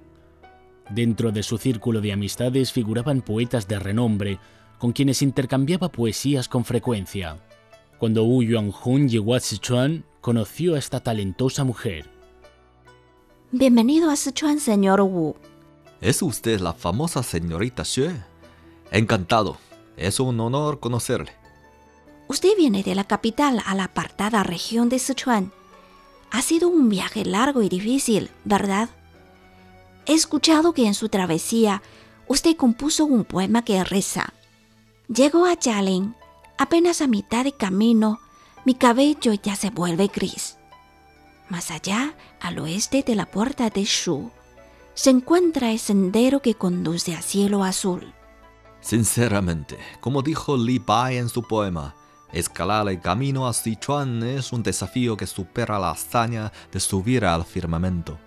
Dentro 0.90 1.32
de 1.32 1.44
su 1.44 1.58
círculo 1.58 2.00
de 2.00 2.14
amistades 2.14 2.72
figuraban 2.72 3.22
poetas 3.22 3.68
de 3.68 3.80
renombre, 3.80 4.40
con 4.78 4.92
quienes 4.92 5.22
intercambiaba 5.22 5.90
poesías 5.90 6.48
con 6.48 6.64
frecuencia. 6.64 7.38
Cuando 7.98 8.24
Wu 8.24 8.44
Yuanhun 8.44 9.10
llegó 9.10 9.36
a 9.36 9.40
Sichuan, 9.40 10.06
conoció 10.22 10.76
a 10.76 10.80
esta 10.80 11.00
talentosa 11.00 11.64
mujer. 11.64 12.06
Bienvenido 13.52 14.10
a 14.10 14.16
Sichuan, 14.16 14.60
señor 14.60 15.02
Wu. 15.02 15.36
¿Es 16.02 16.22
usted 16.22 16.60
la 16.60 16.74
famosa 16.74 17.24
señorita 17.24 17.84
Xue? 17.84 18.14
Encantado. 18.92 19.58
Es 19.98 20.20
un 20.20 20.40
honor 20.40 20.80
conocerle. 20.80 21.32
Usted 22.28 22.50
viene 22.58 22.84
de 22.84 22.96
la 22.96 23.04
capital 23.04 23.62
a 23.66 23.76
la 23.76 23.86
apartada 23.86 24.44
región 24.44 24.90
de 24.90 25.00
Sichuan. 25.00 25.52
Ha 26.32 26.42
sido 26.42 26.70
un 26.70 26.90
viaje 26.90 27.24
largo 27.24 27.62
y 27.62 27.70
difícil, 27.70 28.32
¿verdad? 28.44 28.90
He 30.06 30.14
escuchado 30.14 30.74
que 30.74 30.88
en 30.88 30.96
su 30.96 31.10
travesía 31.10 31.82
usted 32.28 32.56
compuso 32.56 33.06
un 33.06 33.24
poema 33.26 33.64
que 33.64 33.84
reza. 33.84 34.34
Llegó 35.08 35.46
a 35.46 35.56
Jialing, 35.56 36.16
apenas 36.58 37.02
a 37.02 37.08
mitad 37.08 37.44
de 37.44 37.52
camino, 37.52 38.20
mi 38.66 38.74
cabello 38.74 39.34
ya 39.34 39.56
se 39.56 39.70
vuelve 39.70 40.08
gris. 40.08 40.58
Más 41.50 41.70
allá, 41.70 42.16
al 42.42 42.58
oeste 42.58 43.04
de 43.04 43.14
la 43.14 43.28
puerta 43.28 43.70
de 43.70 43.84
Shu, 43.84 44.32
se 44.96 45.12
encuentra 45.12 45.72
el 45.72 45.78
sendero 45.78 46.42
que 46.42 46.56
conduce 46.56 47.14
a 47.14 47.22
cielo 47.22 47.64
azul. 47.64 48.15
Sinceramente, 48.86 49.80
como 50.00 50.22
dijo 50.22 50.56
Li 50.56 50.78
Bai 50.78 51.18
en 51.18 51.28
su 51.28 51.42
poema, 51.42 51.96
Escalar 52.32 52.88
el 52.88 53.02
camino 53.02 53.48
a 53.48 53.54
Sichuan 53.54 54.22
es 54.22 54.54
un 54.54 54.62
desafío 54.62 55.18
que 55.18 55.26
supera 55.26 55.80
la 55.80 55.90
hazaña 55.90 56.52
de 56.72 56.80
subir 56.80 57.26
al 57.26 57.46
firmamento. 57.46 58.20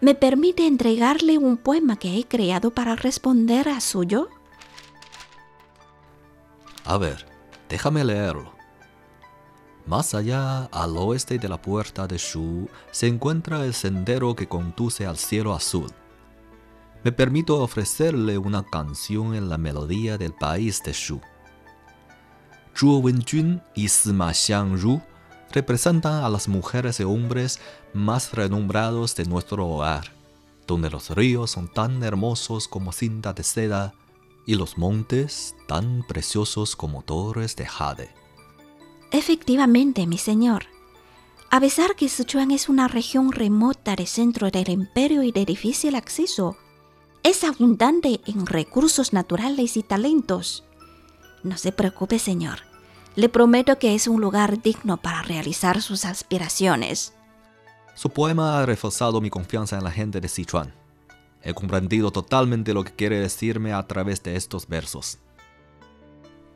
¿Me 0.00 0.16
permite 0.16 0.66
entregarle 0.66 1.38
un 1.38 1.56
poema 1.56 1.96
que 1.96 2.18
he 2.18 2.24
creado 2.24 2.72
para 2.72 2.96
responder 2.96 3.68
a 3.68 3.80
suyo? 3.80 4.30
A 6.84 6.98
ver, 6.98 7.24
déjame 7.68 8.02
leerlo. 8.02 8.52
Más 9.86 10.12
allá, 10.12 10.64
al 10.72 10.96
oeste 10.96 11.38
de 11.38 11.48
la 11.48 11.62
puerta 11.62 12.08
de 12.08 12.18
Shu, 12.18 12.68
se 12.90 13.06
encuentra 13.06 13.64
el 13.64 13.72
sendero 13.74 14.34
que 14.34 14.48
conduce 14.48 15.06
al 15.06 15.18
cielo 15.18 15.54
azul. 15.54 15.92
Me 17.04 17.12
permito 17.12 17.60
ofrecerle 17.60 18.38
una 18.38 18.64
canción 18.64 19.34
en 19.34 19.50
la 19.50 19.58
melodía 19.58 20.16
del 20.16 20.32
país 20.32 20.82
de 20.82 20.94
Shu. 20.94 21.20
Zhuo 22.74 22.98
Wenjun 22.98 23.62
y 23.74 23.88
Sima 23.88 24.32
Xiangru 24.32 25.02
representan 25.52 26.24
a 26.24 26.30
las 26.30 26.48
mujeres 26.48 27.00
y 27.00 27.04
hombres 27.04 27.60
más 27.92 28.32
renombrados 28.32 29.14
de 29.16 29.26
nuestro 29.26 29.68
hogar, 29.68 30.12
donde 30.66 30.88
los 30.88 31.10
ríos 31.10 31.50
son 31.50 31.70
tan 31.70 32.02
hermosos 32.02 32.68
como 32.68 32.90
cinta 32.90 33.34
de 33.34 33.44
seda 33.44 33.92
y 34.46 34.54
los 34.54 34.78
montes 34.78 35.54
tan 35.68 36.04
preciosos 36.08 36.74
como 36.74 37.02
torres 37.02 37.54
de 37.54 37.66
jade. 37.66 38.08
Efectivamente, 39.10 40.06
mi 40.06 40.16
señor. 40.16 40.64
A 41.50 41.60
pesar 41.60 41.96
que 41.96 42.08
Sichuan 42.08 42.50
es 42.50 42.70
una 42.70 42.88
región 42.88 43.30
remota 43.30 43.94
del 43.94 44.06
centro 44.06 44.50
del 44.50 44.70
imperio 44.70 45.22
y 45.22 45.32
de 45.32 45.44
difícil 45.44 45.94
acceso, 45.94 46.56
es 47.24 47.42
abundante 47.42 48.20
en 48.26 48.46
recursos 48.46 49.14
naturales 49.14 49.78
y 49.78 49.82
talentos. 49.82 50.62
No 51.42 51.56
se 51.56 51.72
preocupe, 51.72 52.18
señor. 52.18 52.58
Le 53.16 53.30
prometo 53.30 53.78
que 53.78 53.94
es 53.94 54.06
un 54.06 54.20
lugar 54.20 54.60
digno 54.60 54.98
para 54.98 55.22
realizar 55.22 55.80
sus 55.80 56.04
aspiraciones. 56.04 57.14
Su 57.94 58.10
poema 58.10 58.60
ha 58.60 58.66
reforzado 58.66 59.22
mi 59.22 59.30
confianza 59.30 59.78
en 59.78 59.84
la 59.84 59.90
gente 59.90 60.20
de 60.20 60.28
Sichuan. 60.28 60.74
He 61.42 61.54
comprendido 61.54 62.10
totalmente 62.10 62.74
lo 62.74 62.84
que 62.84 62.92
quiere 62.92 63.18
decirme 63.18 63.72
a 63.72 63.86
través 63.86 64.22
de 64.22 64.36
estos 64.36 64.68
versos. 64.68 65.18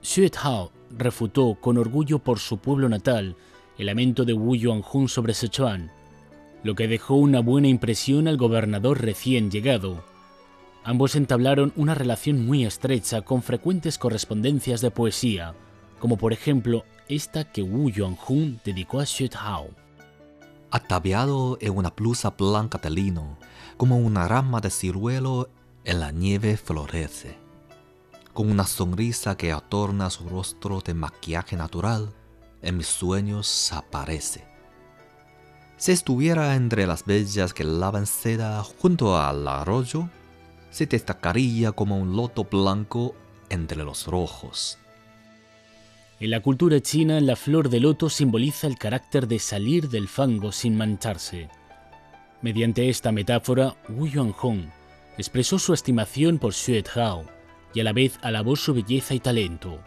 Xue 0.02 0.30
Hao 0.42 0.70
refutó 0.90 1.56
con 1.60 1.78
orgullo 1.78 2.18
por 2.18 2.40
su 2.40 2.58
pueblo 2.58 2.88
natal 2.90 3.36
el 3.78 3.86
lamento 3.86 4.24
de 4.24 4.34
Wu 4.34 4.56
Yuanhun 4.56 5.08
sobre 5.08 5.32
Sichuan, 5.32 5.90
lo 6.62 6.74
que 6.74 6.88
dejó 6.88 7.14
una 7.14 7.40
buena 7.40 7.68
impresión 7.68 8.28
al 8.28 8.36
gobernador 8.36 9.00
recién 9.00 9.50
llegado. 9.50 10.04
Ambos 10.84 11.16
entablaron 11.16 11.72
una 11.76 11.94
relación 11.94 12.46
muy 12.46 12.64
estrecha 12.64 13.22
con 13.22 13.42
frecuentes 13.42 13.98
correspondencias 13.98 14.80
de 14.80 14.90
poesía, 14.90 15.54
como 15.98 16.16
por 16.16 16.32
ejemplo 16.32 16.84
esta 17.08 17.44
que 17.44 17.62
Wu 17.62 17.90
Yuanhun 17.90 18.60
dedicó 18.64 19.00
a 19.00 19.06
Xue 19.06 19.30
Hao. 19.38 19.68
Ataviado 20.70 21.58
en 21.60 21.76
una 21.76 21.90
blusa 21.90 22.30
blanca 22.30 22.78
de 22.78 22.90
lino, 22.90 23.38
como 23.76 23.98
una 23.98 24.28
rama 24.28 24.60
de 24.60 24.70
ciruelo 24.70 25.48
en 25.84 26.00
la 26.00 26.10
nieve 26.10 26.56
florece. 26.56 27.38
Con 28.32 28.50
una 28.50 28.64
sonrisa 28.64 29.36
que 29.36 29.52
adorna 29.52 30.10
su 30.10 30.28
rostro 30.28 30.80
de 30.80 30.94
maquillaje 30.94 31.56
natural, 31.56 32.12
en 32.62 32.76
mis 32.76 32.86
sueños 32.86 33.72
aparece. 33.72 34.46
Si 35.76 35.92
estuviera 35.92 36.56
entre 36.56 36.86
las 36.86 37.04
bellas 37.04 37.54
que 37.54 37.64
lavan 37.64 38.06
seda 38.06 38.62
junto 38.62 39.16
al 39.16 39.46
arroyo, 39.46 40.08
se 40.70 40.86
destacaría 40.86 41.72
como 41.72 41.98
un 41.98 42.16
loto 42.16 42.44
blanco 42.44 43.14
entre 43.48 43.84
los 43.84 44.06
rojos. 44.06 44.78
En 46.20 46.30
la 46.30 46.40
cultura 46.40 46.80
china, 46.80 47.20
la 47.20 47.36
flor 47.36 47.68
de 47.68 47.80
loto 47.80 48.10
simboliza 48.10 48.66
el 48.66 48.76
carácter 48.76 49.28
de 49.28 49.38
salir 49.38 49.88
del 49.88 50.08
fango 50.08 50.50
sin 50.50 50.76
mancharse. 50.76 51.48
Mediante 52.42 52.88
esta 52.88 53.12
metáfora, 53.12 53.76
Wu 53.88 54.06
Yuanhong 54.08 54.70
expresó 55.16 55.58
su 55.58 55.74
estimación 55.74 56.38
por 56.38 56.54
Xue 56.54 56.84
Hao 56.94 57.24
y 57.74 57.80
a 57.80 57.84
la 57.84 57.92
vez 57.92 58.18
alabó 58.22 58.56
su 58.56 58.74
belleza 58.74 59.14
y 59.14 59.20
talento. 59.20 59.80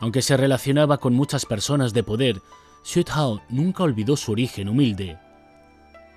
Aunque 0.00 0.22
se 0.22 0.36
relacionaba 0.36 0.98
con 0.98 1.14
muchas 1.14 1.46
personas 1.46 1.92
de 1.92 2.02
poder, 2.02 2.40
Xue 2.84 3.04
Hao 3.12 3.42
nunca 3.48 3.84
olvidó 3.84 4.16
su 4.16 4.32
origen 4.32 4.68
humilde. 4.68 5.18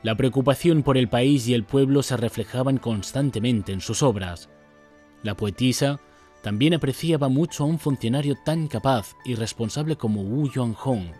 La 0.05 0.15
preocupación 0.15 0.83
por 0.83 0.99
el 0.99 1.09
país 1.09 1.47
y 1.47 1.55
el 1.55 1.63
pueblo 1.63 2.03
se 2.03 2.15
reflejaban 2.15 2.77
constantemente 2.77 3.71
en 3.73 3.81
sus 3.81 4.03
obras. 4.03 4.49
La 5.23 5.35
poetisa 5.35 5.99
también 6.43 6.75
apreciaba 6.75 7.27
mucho 7.27 7.63
a 7.63 7.65
un 7.65 7.79
funcionario 7.79 8.35
tan 8.45 8.67
capaz 8.67 9.15
y 9.25 9.33
responsable 9.33 9.95
como 9.95 10.21
Wu 10.21 10.47
Yuanhong, 10.51 11.11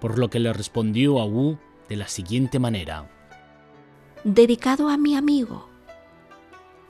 por 0.00 0.18
lo 0.18 0.30
que 0.30 0.38
le 0.38 0.50
respondió 0.54 1.20
a 1.20 1.26
Wu 1.26 1.58
de 1.90 1.96
la 1.96 2.08
siguiente 2.08 2.58
manera. 2.58 3.06
Dedicado 4.24 4.88
a 4.88 4.96
mi 4.96 5.14
amigo. 5.14 5.68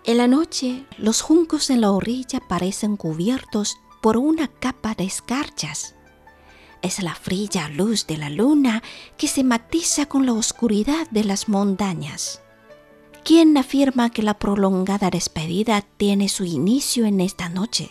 En 0.05 0.19
la 0.19 0.29
noche, 0.29 0.85
los 0.97 1.23
juncos 1.23 1.71
en 1.71 1.81
la 1.81 1.91
orilla 1.91 2.39
parecen 2.39 2.97
cubiertos 2.97 3.79
por 4.01 4.17
una 4.17 4.47
capa 4.47 4.95
de 4.95 5.03
escarchas. 5.03 5.96
Es 6.83 7.03
la 7.03 7.15
fría 7.15 7.69
luz 7.69 8.07
de 8.07 8.17
la 8.17 8.31
luna 8.31 8.83
que 9.17 9.29
se 9.29 9.45
matiza 9.45 10.07
con 10.07 10.27
la 10.27 10.33
oscuridad 10.33 11.09
de 11.11 11.25
las 11.25 11.49
montañas. 11.49 12.43
¿Quién 13.25 13.57
afirma 13.57 14.11
que 14.11 14.23
la 14.23 14.39
prolongada 14.39 15.11
despedida 15.11 15.83
tiene 15.97 16.29
su 16.29 16.45
inicio 16.45 17.07
en 17.07 17.21
esta 17.21 17.49
noche? 17.49 17.91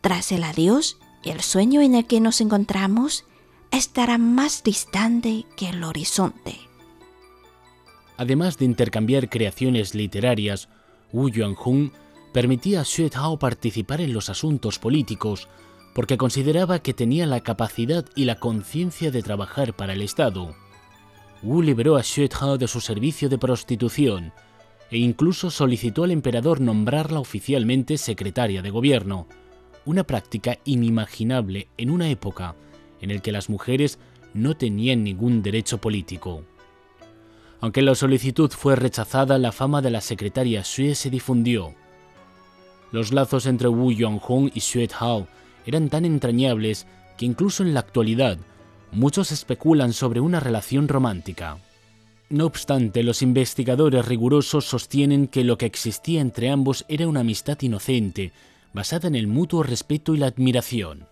Tras 0.00 0.32
el 0.32 0.44
adiós, 0.44 0.98
el 1.24 1.40
sueño 1.42 1.82
en 1.82 1.94
el 1.94 2.06
que 2.06 2.20
nos 2.20 2.40
encontramos 2.40 3.24
estará 3.70 4.18
más 4.18 4.62
distante 4.62 5.44
que 5.56 5.68
el 5.68 5.84
horizonte. 5.84 6.58
Además 8.16 8.58
de 8.58 8.64
intercambiar 8.64 9.28
creaciones 9.28 9.94
literarias, 9.94 10.68
Wu 11.12 11.28
Yuanhong 11.28 11.92
permitía 12.32 12.80
a 12.80 12.84
Xue 12.84 13.10
Tao 13.10 13.38
participar 13.38 14.00
en 14.00 14.12
los 14.12 14.30
asuntos 14.30 14.78
políticos 14.78 15.48
porque 15.92 16.16
consideraba 16.16 16.78
que 16.78 16.94
tenía 16.94 17.26
la 17.26 17.40
capacidad 17.40 18.04
y 18.14 18.24
la 18.24 18.36
conciencia 18.36 19.10
de 19.10 19.22
trabajar 19.22 19.74
para 19.74 19.92
el 19.92 20.02
Estado. 20.02 20.54
Wu 21.42 21.62
liberó 21.62 21.96
a 21.96 22.02
Xue 22.02 22.28
Tao 22.28 22.56
de 22.56 22.68
su 22.68 22.80
servicio 22.80 23.28
de 23.28 23.38
prostitución 23.38 24.32
e 24.90 24.98
incluso 24.98 25.50
solicitó 25.50 26.04
al 26.04 26.10
emperador 26.10 26.60
nombrarla 26.60 27.18
oficialmente 27.18 27.98
secretaria 27.98 28.62
de 28.62 28.70
gobierno, 28.70 29.26
una 29.84 30.04
práctica 30.04 30.58
inimaginable 30.64 31.68
en 31.76 31.90
una 31.90 32.08
época 32.08 32.54
en 33.00 33.12
la 33.12 33.20
que 33.20 33.32
las 33.32 33.48
mujeres 33.48 33.98
no 34.34 34.56
tenían 34.56 35.02
ningún 35.02 35.42
derecho 35.42 35.78
político. 35.78 36.44
Aunque 37.60 37.82
la 37.82 37.94
solicitud 37.94 38.50
fue 38.50 38.76
rechazada, 38.76 39.38
la 39.38 39.52
fama 39.52 39.82
de 39.82 39.90
la 39.90 40.00
secretaria 40.00 40.62
Xue 40.62 40.94
se 40.94 41.10
difundió. 41.10 41.74
Los 42.92 43.12
lazos 43.12 43.46
entre 43.46 43.68
Wu 43.68 43.92
Yonghong 43.92 44.50
y 44.54 44.60
Xue 44.60 44.88
Tao 44.88 45.26
eran 45.66 45.88
tan 45.88 46.04
entrañables 46.04 46.86
que 47.16 47.26
incluso 47.26 47.62
en 47.62 47.74
la 47.74 47.80
actualidad 47.80 48.38
muchos 48.90 49.32
especulan 49.32 49.92
sobre 49.92 50.20
una 50.20 50.40
relación 50.40 50.88
romántica. 50.88 51.58
No 52.28 52.46
obstante, 52.46 53.02
los 53.02 53.20
investigadores 53.20 54.06
rigurosos 54.06 54.64
sostienen 54.64 55.28
que 55.28 55.44
lo 55.44 55.58
que 55.58 55.66
existía 55.66 56.20
entre 56.20 56.50
ambos 56.50 56.84
era 56.88 57.06
una 57.06 57.20
amistad 57.20 57.60
inocente, 57.60 58.32
basada 58.72 59.08
en 59.08 59.14
el 59.14 59.26
mutuo 59.26 59.62
respeto 59.62 60.14
y 60.14 60.18
la 60.18 60.28
admiración. 60.28 61.06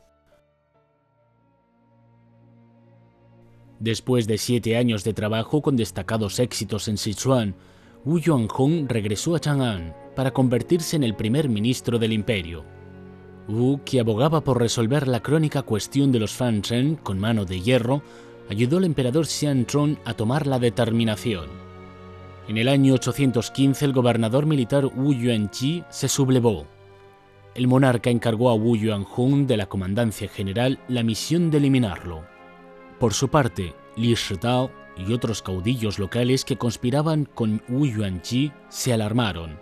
Después 3.78 4.26
de 4.26 4.38
siete 4.38 4.76
años 4.76 5.04
de 5.04 5.14
trabajo 5.14 5.62
con 5.62 5.76
destacados 5.76 6.38
éxitos 6.38 6.88
en 6.88 6.98
Sichuan, 6.98 7.54
Wu 8.04 8.18
Yuanhong 8.18 8.88
regresó 8.88 9.34
a 9.34 9.40
Chang'an 9.40 9.94
para 10.16 10.32
convertirse 10.32 10.96
en 10.96 11.04
el 11.04 11.14
primer 11.14 11.48
ministro 11.48 11.98
del 11.98 12.12
imperio. 12.12 12.64
Wu, 13.48 13.80
que 13.84 14.00
abogaba 14.00 14.42
por 14.42 14.58
resolver 14.58 15.08
la 15.08 15.20
crónica 15.20 15.62
cuestión 15.62 16.12
de 16.12 16.20
los 16.20 16.32
Fanchen 16.32 16.96
con 16.96 17.18
mano 17.18 17.44
de 17.44 17.60
hierro, 17.60 18.02
ayudó 18.48 18.78
al 18.78 18.84
emperador 18.84 19.26
Xianzong 19.26 19.98
a 20.04 20.14
tomar 20.14 20.46
la 20.46 20.58
determinación. 20.58 21.48
En 22.48 22.58
el 22.58 22.68
año 22.68 22.94
815 22.94 23.84
el 23.84 23.92
gobernador 23.92 24.46
militar 24.46 24.86
Wu 24.86 25.12
Yuanqi 25.12 25.84
se 25.88 26.08
sublevó. 26.08 26.66
El 27.54 27.68
monarca 27.68 28.10
encargó 28.10 28.50
a 28.50 28.54
Wu 28.54 28.76
Yuanhong 28.76 29.46
de 29.46 29.56
la 29.56 29.66
comandancia 29.66 30.28
general 30.28 30.78
la 30.88 31.02
misión 31.02 31.50
de 31.50 31.58
eliminarlo. 31.58 32.24
Por 32.98 33.14
su 33.14 33.28
parte, 33.28 33.74
Li 33.96 34.14
Shitao 34.14 34.70
y 34.96 35.12
otros 35.12 35.42
caudillos 35.42 35.98
locales 35.98 36.44
que 36.44 36.56
conspiraban 36.56 37.24
con 37.24 37.62
Wu 37.68 37.86
Yuanqi 37.86 38.52
se 38.68 38.92
alarmaron. 38.92 39.58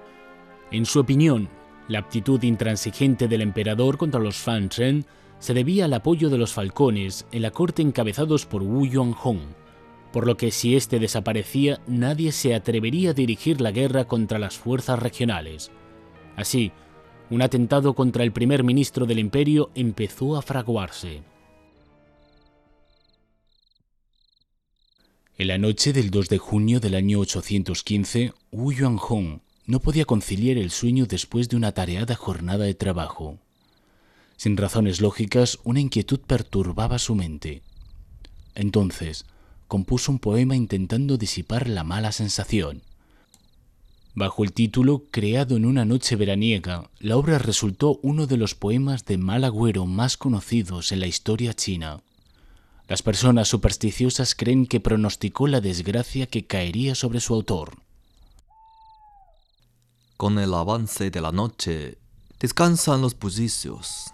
En 0.70 0.86
su 0.86 1.00
opinión, 1.00 1.48
la 1.88 2.00
aptitud 2.00 2.42
intransigente 2.42 3.28
del 3.28 3.40
emperador 3.40 3.96
contra 3.96 4.20
los 4.20 4.36
Fanchen 4.36 5.06
se 5.38 5.54
debía 5.54 5.86
al 5.86 5.94
apoyo 5.94 6.28
de 6.28 6.38
los 6.38 6.52
falcones 6.52 7.26
en 7.32 7.42
la 7.42 7.50
corte 7.50 7.82
encabezados 7.82 8.44
por 8.44 8.62
Wu 8.62 8.86
Yuanhong, 8.86 9.54
por 10.12 10.26
lo 10.26 10.36
que 10.36 10.50
si 10.50 10.76
éste 10.76 10.98
desaparecía 10.98 11.80
nadie 11.86 12.32
se 12.32 12.54
atrevería 12.54 13.10
a 13.10 13.14
dirigir 13.14 13.60
la 13.60 13.72
guerra 13.72 14.04
contra 14.04 14.38
las 14.38 14.58
fuerzas 14.58 14.98
regionales. 14.98 15.70
Así, 16.36 16.72
un 17.30 17.42
atentado 17.42 17.94
contra 17.94 18.22
el 18.22 18.32
primer 18.32 18.64
ministro 18.64 19.06
del 19.06 19.18
imperio 19.18 19.70
empezó 19.74 20.36
a 20.36 20.42
fraguarse. 20.42 21.22
En 25.36 25.48
la 25.48 25.58
noche 25.58 25.92
del 25.92 26.10
2 26.10 26.28
de 26.28 26.38
junio 26.38 26.80
del 26.80 26.96
año 26.96 27.20
815, 27.20 28.32
Wu 28.50 28.72
Yuanhong 28.72 29.40
no 29.68 29.80
podía 29.80 30.06
conciliar 30.06 30.56
el 30.56 30.70
sueño 30.70 31.04
después 31.04 31.50
de 31.50 31.56
una 31.56 31.72
tareada 31.72 32.16
jornada 32.16 32.64
de 32.64 32.74
trabajo. 32.74 33.38
Sin 34.38 34.56
razones 34.56 35.02
lógicas, 35.02 35.58
una 35.62 35.78
inquietud 35.78 36.20
perturbaba 36.20 36.98
su 36.98 37.14
mente. 37.14 37.60
Entonces, 38.54 39.26
compuso 39.68 40.10
un 40.10 40.20
poema 40.20 40.56
intentando 40.56 41.18
disipar 41.18 41.68
la 41.68 41.84
mala 41.84 42.12
sensación. 42.12 42.80
Bajo 44.14 44.42
el 44.42 44.54
título 44.54 45.04
Creado 45.10 45.58
en 45.58 45.66
una 45.66 45.84
noche 45.84 46.16
veraniega, 46.16 46.88
la 46.98 47.18
obra 47.18 47.38
resultó 47.38 48.00
uno 48.02 48.26
de 48.26 48.38
los 48.38 48.54
poemas 48.54 49.04
de 49.04 49.18
mal 49.18 49.44
agüero 49.44 49.84
más 49.84 50.16
conocidos 50.16 50.92
en 50.92 51.00
la 51.00 51.06
historia 51.06 51.52
china. 51.52 52.00
Las 52.88 53.02
personas 53.02 53.48
supersticiosas 53.48 54.34
creen 54.34 54.66
que 54.66 54.80
pronosticó 54.80 55.46
la 55.46 55.60
desgracia 55.60 56.26
que 56.26 56.46
caería 56.46 56.94
sobre 56.94 57.20
su 57.20 57.34
autor. 57.34 57.82
Con 60.18 60.40
el 60.40 60.52
avance 60.52 61.12
de 61.12 61.20
la 61.20 61.30
noche, 61.30 61.96
descansan 62.40 63.00
los 63.00 63.16
bulliciosos. 63.16 64.12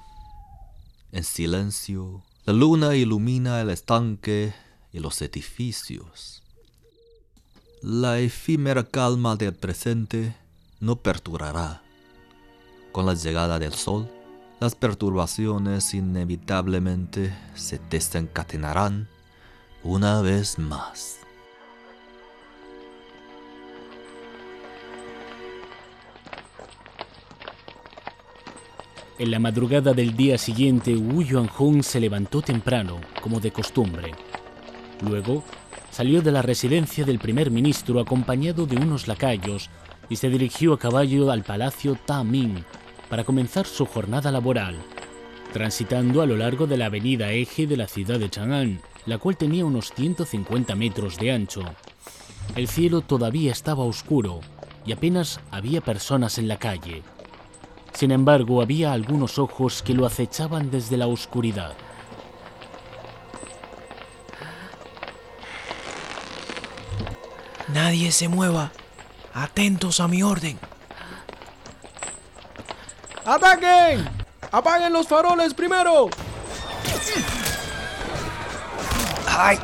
En 1.12 1.24
silencio, 1.24 2.22
la 2.44 2.52
luna 2.52 2.94
ilumina 2.94 3.62
el 3.62 3.70
estanque 3.70 4.52
y 4.92 4.98
los 4.98 5.22
edificios. 5.22 6.42
La 7.80 8.18
efímera 8.18 8.84
calma 8.84 9.36
del 9.36 9.54
presente 9.54 10.36
no 10.78 10.96
perturbará. 10.96 11.82
Con 12.92 13.06
la 13.06 13.14
llegada 13.14 13.58
del 13.58 13.72
sol, 13.72 14.06
las 14.60 14.74
perturbaciones 14.74 15.94
inevitablemente 15.94 17.34
se 17.54 17.80
desencadenarán 17.88 19.08
una 19.82 20.20
vez 20.20 20.58
más. 20.58 21.23
En 29.16 29.30
la 29.30 29.38
madrugada 29.38 29.92
del 29.92 30.16
día 30.16 30.36
siguiente, 30.38 30.96
Wu 30.96 31.22
Yuanhong 31.22 31.84
se 31.84 32.00
levantó 32.00 32.42
temprano, 32.42 33.00
como 33.22 33.38
de 33.38 33.52
costumbre. 33.52 34.10
Luego, 35.02 35.44
salió 35.92 36.20
de 36.20 36.32
la 36.32 36.42
residencia 36.42 37.04
del 37.04 37.20
primer 37.20 37.52
ministro 37.52 38.00
acompañado 38.00 38.66
de 38.66 38.76
unos 38.76 39.06
lacayos 39.06 39.70
y 40.08 40.16
se 40.16 40.30
dirigió 40.30 40.72
a 40.72 40.80
caballo 40.80 41.30
al 41.30 41.44
palacio 41.44 41.96
Ta 42.04 42.24
Ming 42.24 42.64
para 43.08 43.22
comenzar 43.22 43.66
su 43.66 43.86
jornada 43.86 44.32
laboral, 44.32 44.74
transitando 45.52 46.20
a 46.20 46.26
lo 46.26 46.36
largo 46.36 46.66
de 46.66 46.76
la 46.76 46.86
avenida 46.86 47.30
eje 47.30 47.68
de 47.68 47.76
la 47.76 47.86
ciudad 47.86 48.18
de 48.18 48.28
Chang'an, 48.28 48.80
la 49.06 49.18
cual 49.18 49.36
tenía 49.36 49.64
unos 49.64 49.92
150 49.92 50.74
metros 50.74 51.18
de 51.18 51.30
ancho. 51.30 51.62
El 52.56 52.66
cielo 52.66 53.00
todavía 53.00 53.52
estaba 53.52 53.84
oscuro 53.84 54.40
y 54.84 54.90
apenas 54.90 55.38
había 55.52 55.80
personas 55.80 56.38
en 56.38 56.48
la 56.48 56.58
calle. 56.58 57.04
Sin 57.94 58.10
embargo, 58.10 58.60
había 58.60 58.92
algunos 58.92 59.38
ojos 59.38 59.82
que 59.82 59.94
lo 59.94 60.04
acechaban 60.04 60.70
desde 60.70 60.96
la 60.96 61.06
oscuridad. 61.06 61.74
Nadie 67.72 68.12
se 68.12 68.28
mueva. 68.28 68.72
Atentos 69.32 70.00
a 70.00 70.08
mi 70.08 70.22
orden. 70.22 70.58
¡Ataquen! 73.24 74.08
¡Apaguen 74.52 74.92
los 74.92 75.08
faroles 75.08 75.54
primero! 75.54 76.08
¡Ay! 79.26 79.58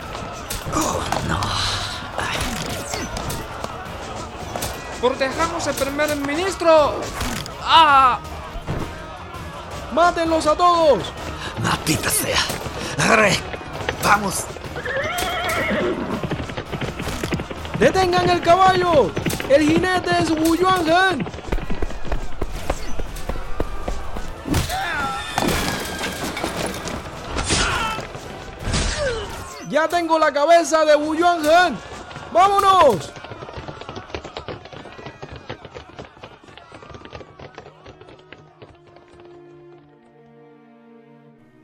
¡Protejamos 5.01 5.67
al 5.67 5.75
primer 5.75 6.17
ministro! 6.17 7.01
¡Ah! 7.63 8.19
¡Mátenlos 9.93 10.47
a 10.47 10.55
todos! 10.55 11.13
¡Maldita 11.63 12.11
sea! 12.11 12.39
¡Arre! 13.11 13.37
¡Vamos! 14.03 14.45
¡Detengan 17.79 18.29
el 18.29 18.41
caballo! 18.41 19.11
¡El 19.49 19.69
jinete 19.69 20.11
es 20.21 20.31
Wu 20.31 20.55
Yuanhen! 20.55 21.27
¡Ya 29.69 29.89
tengo 29.89 30.19
la 30.19 30.33
cabeza 30.33 30.85
de 30.85 30.97
Wu 30.97 31.15
Yuanhen! 31.15 31.79
¡Vámonos! 32.33 33.13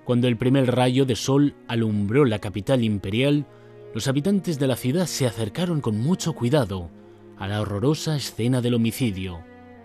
Cuando 0.06 0.28
el 0.28 0.36
primer 0.36 0.72
rayo 0.72 1.04
de 1.04 1.16
sol 1.16 1.56
alumbró 1.66 2.24
la 2.26 2.38
capital 2.38 2.84
imperial, 2.84 3.44
los 3.92 4.06
habitantes 4.06 4.56
de 4.56 4.68
la 4.68 4.76
ciudad 4.76 5.06
se 5.06 5.26
acercaron 5.26 5.80
con 5.80 5.98
mucho 5.98 6.32
cuidado 6.32 6.90
a 7.38 7.48
la 7.48 7.60
horrorosa 7.60 8.14
escena 8.14 8.60
del 8.60 8.74
homicidio 8.74 9.40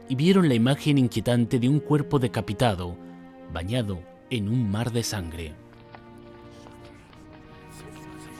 y 0.08 0.14
vieron 0.14 0.48
la 0.48 0.54
imagen 0.54 1.00
inquietante 1.00 1.58
de 1.58 1.68
un 1.68 1.80
cuerpo 1.80 2.20
decapitado, 2.20 2.96
bañado 3.52 4.00
en 4.30 4.48
un 4.48 4.70
mar 4.70 4.92
de 4.92 5.02
sangre. 5.02 5.54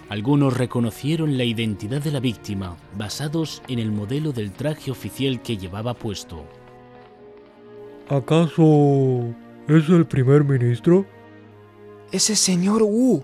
Algunos 0.08 0.56
reconocieron 0.56 1.36
la 1.36 1.46
identidad 1.46 2.04
de 2.04 2.12
la 2.12 2.20
víctima 2.20 2.78
basados 2.96 3.64
en 3.68 3.80
el 3.80 3.92
modelo 3.92 4.34
del 4.34 4.52
traje 4.52 4.92
oficial 4.92 5.42
que 5.42 5.58
llevaba 5.58 5.96
puesto. 5.96 6.46
¿Acaso 8.08 9.34
es 9.68 9.90
el 9.90 10.06
primer 10.06 10.44
ministro? 10.44 11.08
Ese 12.12 12.36
señor 12.36 12.84
Wu. 12.84 13.24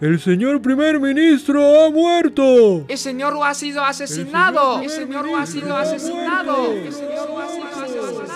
¡El 0.00 0.20
señor 0.20 0.62
primer 0.62 1.00
ministro 1.00 1.84
ha 1.84 1.90
muerto! 1.90 2.84
El 2.86 2.98
señor 2.98 3.34
Wu 3.34 3.42
ha 3.42 3.52
sido 3.52 3.82
asesinado. 3.82 4.80
El 4.80 4.90
señor 4.90 5.26
Wu 5.26 5.36
ha 5.36 5.46
sido 5.46 5.76
asesinado. 5.76 6.72
El 6.72 6.92
señor 6.92 7.30
Wu 7.30 7.38
ha 7.38 7.48
sido 7.48 8.06
asesinado. 8.06 8.32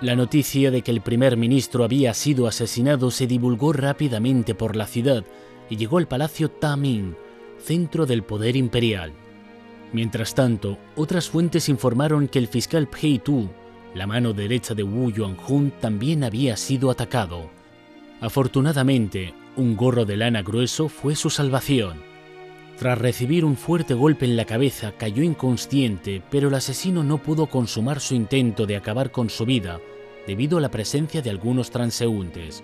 La 0.00 0.14
noticia 0.14 0.70
de 0.70 0.82
que 0.82 0.92
el 0.92 1.00
primer 1.00 1.36
ministro 1.36 1.82
había 1.82 2.14
sido 2.14 2.46
asesinado 2.46 3.10
se 3.10 3.26
divulgó 3.26 3.72
rápidamente 3.72 4.54
por 4.54 4.76
la 4.76 4.86
ciudad 4.86 5.24
y 5.68 5.76
llegó 5.76 5.98
al 5.98 6.06
palacio 6.06 6.48
Taming, 6.48 7.16
centro 7.58 8.06
del 8.06 8.22
poder 8.22 8.54
imperial. 8.56 9.12
Mientras 9.92 10.34
tanto, 10.34 10.78
otras 10.94 11.28
fuentes 11.28 11.68
informaron 11.68 12.28
que 12.28 12.38
el 12.38 12.48
fiscal 12.48 12.88
Pei 12.88 13.18
Tu, 13.18 13.48
la 13.94 14.06
mano 14.06 14.32
derecha 14.32 14.74
de 14.74 14.84
Wu 14.84 15.10
Yuanjun, 15.10 15.72
también 15.80 16.24
había 16.24 16.56
sido 16.56 16.90
atacado. 16.90 17.50
Afortunadamente, 18.22 19.34
un 19.56 19.76
gorro 19.76 20.04
de 20.04 20.16
lana 20.16 20.42
grueso 20.42 20.88
fue 20.88 21.16
su 21.16 21.28
salvación. 21.28 22.00
Tras 22.78 22.96
recibir 22.96 23.44
un 23.44 23.56
fuerte 23.56 23.94
golpe 23.94 24.24
en 24.26 24.36
la 24.36 24.44
cabeza, 24.44 24.92
cayó 24.92 25.24
inconsciente, 25.24 26.22
pero 26.30 26.46
el 26.46 26.54
asesino 26.54 27.02
no 27.02 27.18
pudo 27.18 27.48
consumar 27.48 27.98
su 27.98 28.14
intento 28.14 28.64
de 28.64 28.76
acabar 28.76 29.10
con 29.10 29.28
su 29.28 29.44
vida 29.44 29.80
debido 30.24 30.58
a 30.58 30.60
la 30.60 30.70
presencia 30.70 31.20
de 31.20 31.30
algunos 31.30 31.72
transeúntes. 31.72 32.62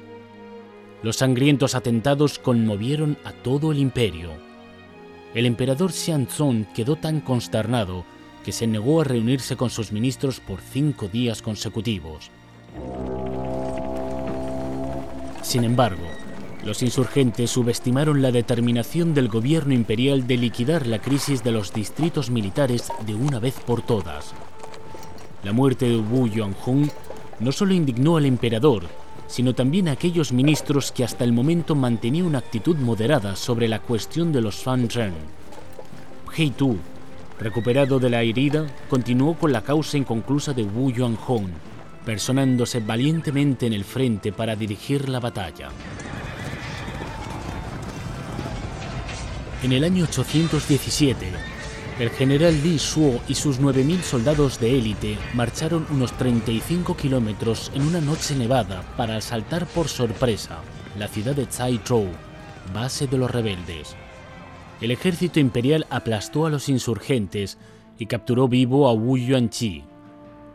Los 1.02 1.16
sangrientos 1.16 1.74
atentados 1.74 2.38
conmovieron 2.38 3.18
a 3.24 3.32
todo 3.32 3.72
el 3.72 3.78
imperio. 3.78 4.30
El 5.34 5.44
emperador 5.44 5.90
Xianzong 5.90 6.72
quedó 6.72 6.94
tan 6.94 7.20
consternado 7.20 8.04
que 8.44 8.52
se 8.52 8.68
negó 8.68 9.00
a 9.00 9.04
reunirse 9.04 9.56
con 9.56 9.70
sus 9.70 9.90
ministros 9.90 10.38
por 10.38 10.60
cinco 10.60 11.08
días 11.08 11.42
consecutivos. 11.42 12.30
Sin 15.42 15.64
embargo, 15.64 16.06
los 16.64 16.82
insurgentes 16.82 17.50
subestimaron 17.50 18.20
la 18.20 18.32
determinación 18.32 19.14
del 19.14 19.28
gobierno 19.28 19.72
imperial 19.72 20.26
de 20.26 20.36
liquidar 20.36 20.86
la 20.86 20.98
crisis 20.98 21.42
de 21.42 21.52
los 21.52 21.72
distritos 21.72 22.30
militares 22.30 22.88
de 23.06 23.14
una 23.14 23.38
vez 23.38 23.54
por 23.64 23.82
todas. 23.82 24.32
La 25.44 25.52
muerte 25.52 25.88
de 25.88 25.96
Wu 25.96 26.28
Yuanhong 26.28 26.90
no 27.40 27.52
solo 27.52 27.72
indignó 27.72 28.16
al 28.16 28.26
emperador, 28.26 28.84
sino 29.28 29.54
también 29.54 29.88
a 29.88 29.92
aquellos 29.92 30.32
ministros 30.32 30.90
que 30.90 31.04
hasta 31.04 31.22
el 31.22 31.32
momento 31.32 31.74
mantenían 31.74 32.26
una 32.26 32.38
actitud 32.38 32.76
moderada 32.76 33.36
sobre 33.36 33.68
la 33.68 33.80
cuestión 33.80 34.32
de 34.32 34.40
los 34.40 34.56
Fan 34.56 34.90
Zhen. 34.90 35.12
Hei 36.36 36.50
Tu, 36.50 36.76
recuperado 37.38 37.98
de 38.00 38.10
la 38.10 38.22
herida, 38.22 38.66
continuó 38.90 39.34
con 39.34 39.52
la 39.52 39.62
causa 39.62 39.96
inconclusa 39.96 40.52
de 40.52 40.64
Wu 40.64 40.90
Yuanhong, 40.90 41.50
personándose 42.08 42.80
valientemente 42.80 43.66
en 43.66 43.74
el 43.74 43.84
frente 43.84 44.32
para 44.32 44.56
dirigir 44.56 45.10
la 45.10 45.20
batalla. 45.20 45.68
En 49.62 49.72
el 49.72 49.84
año 49.84 50.04
817, 50.04 51.26
el 51.98 52.08
general 52.08 52.62
Li 52.62 52.78
Shuo 52.78 53.20
y 53.28 53.34
sus 53.34 53.60
9.000 53.60 54.00
soldados 54.00 54.58
de 54.58 54.78
élite 54.78 55.18
marcharon 55.34 55.86
unos 55.90 56.16
35 56.16 56.96
kilómetros 56.96 57.70
en 57.74 57.82
una 57.82 58.00
noche 58.00 58.34
nevada 58.34 58.84
para 58.96 59.18
asaltar 59.18 59.66
por 59.66 59.88
sorpresa 59.88 60.60
la 60.98 61.08
ciudad 61.08 61.36
de 61.36 61.44
Caizhou, 61.44 62.06
base 62.72 63.06
de 63.06 63.18
los 63.18 63.30
rebeldes. 63.30 63.96
El 64.80 64.92
ejército 64.92 65.40
imperial 65.40 65.86
aplastó 65.90 66.46
a 66.46 66.50
los 66.50 66.70
insurgentes 66.70 67.58
y 67.98 68.06
capturó 68.06 68.48
vivo 68.48 68.88
a 68.88 68.94
Wu 68.94 69.18
Yuanqi. 69.18 69.84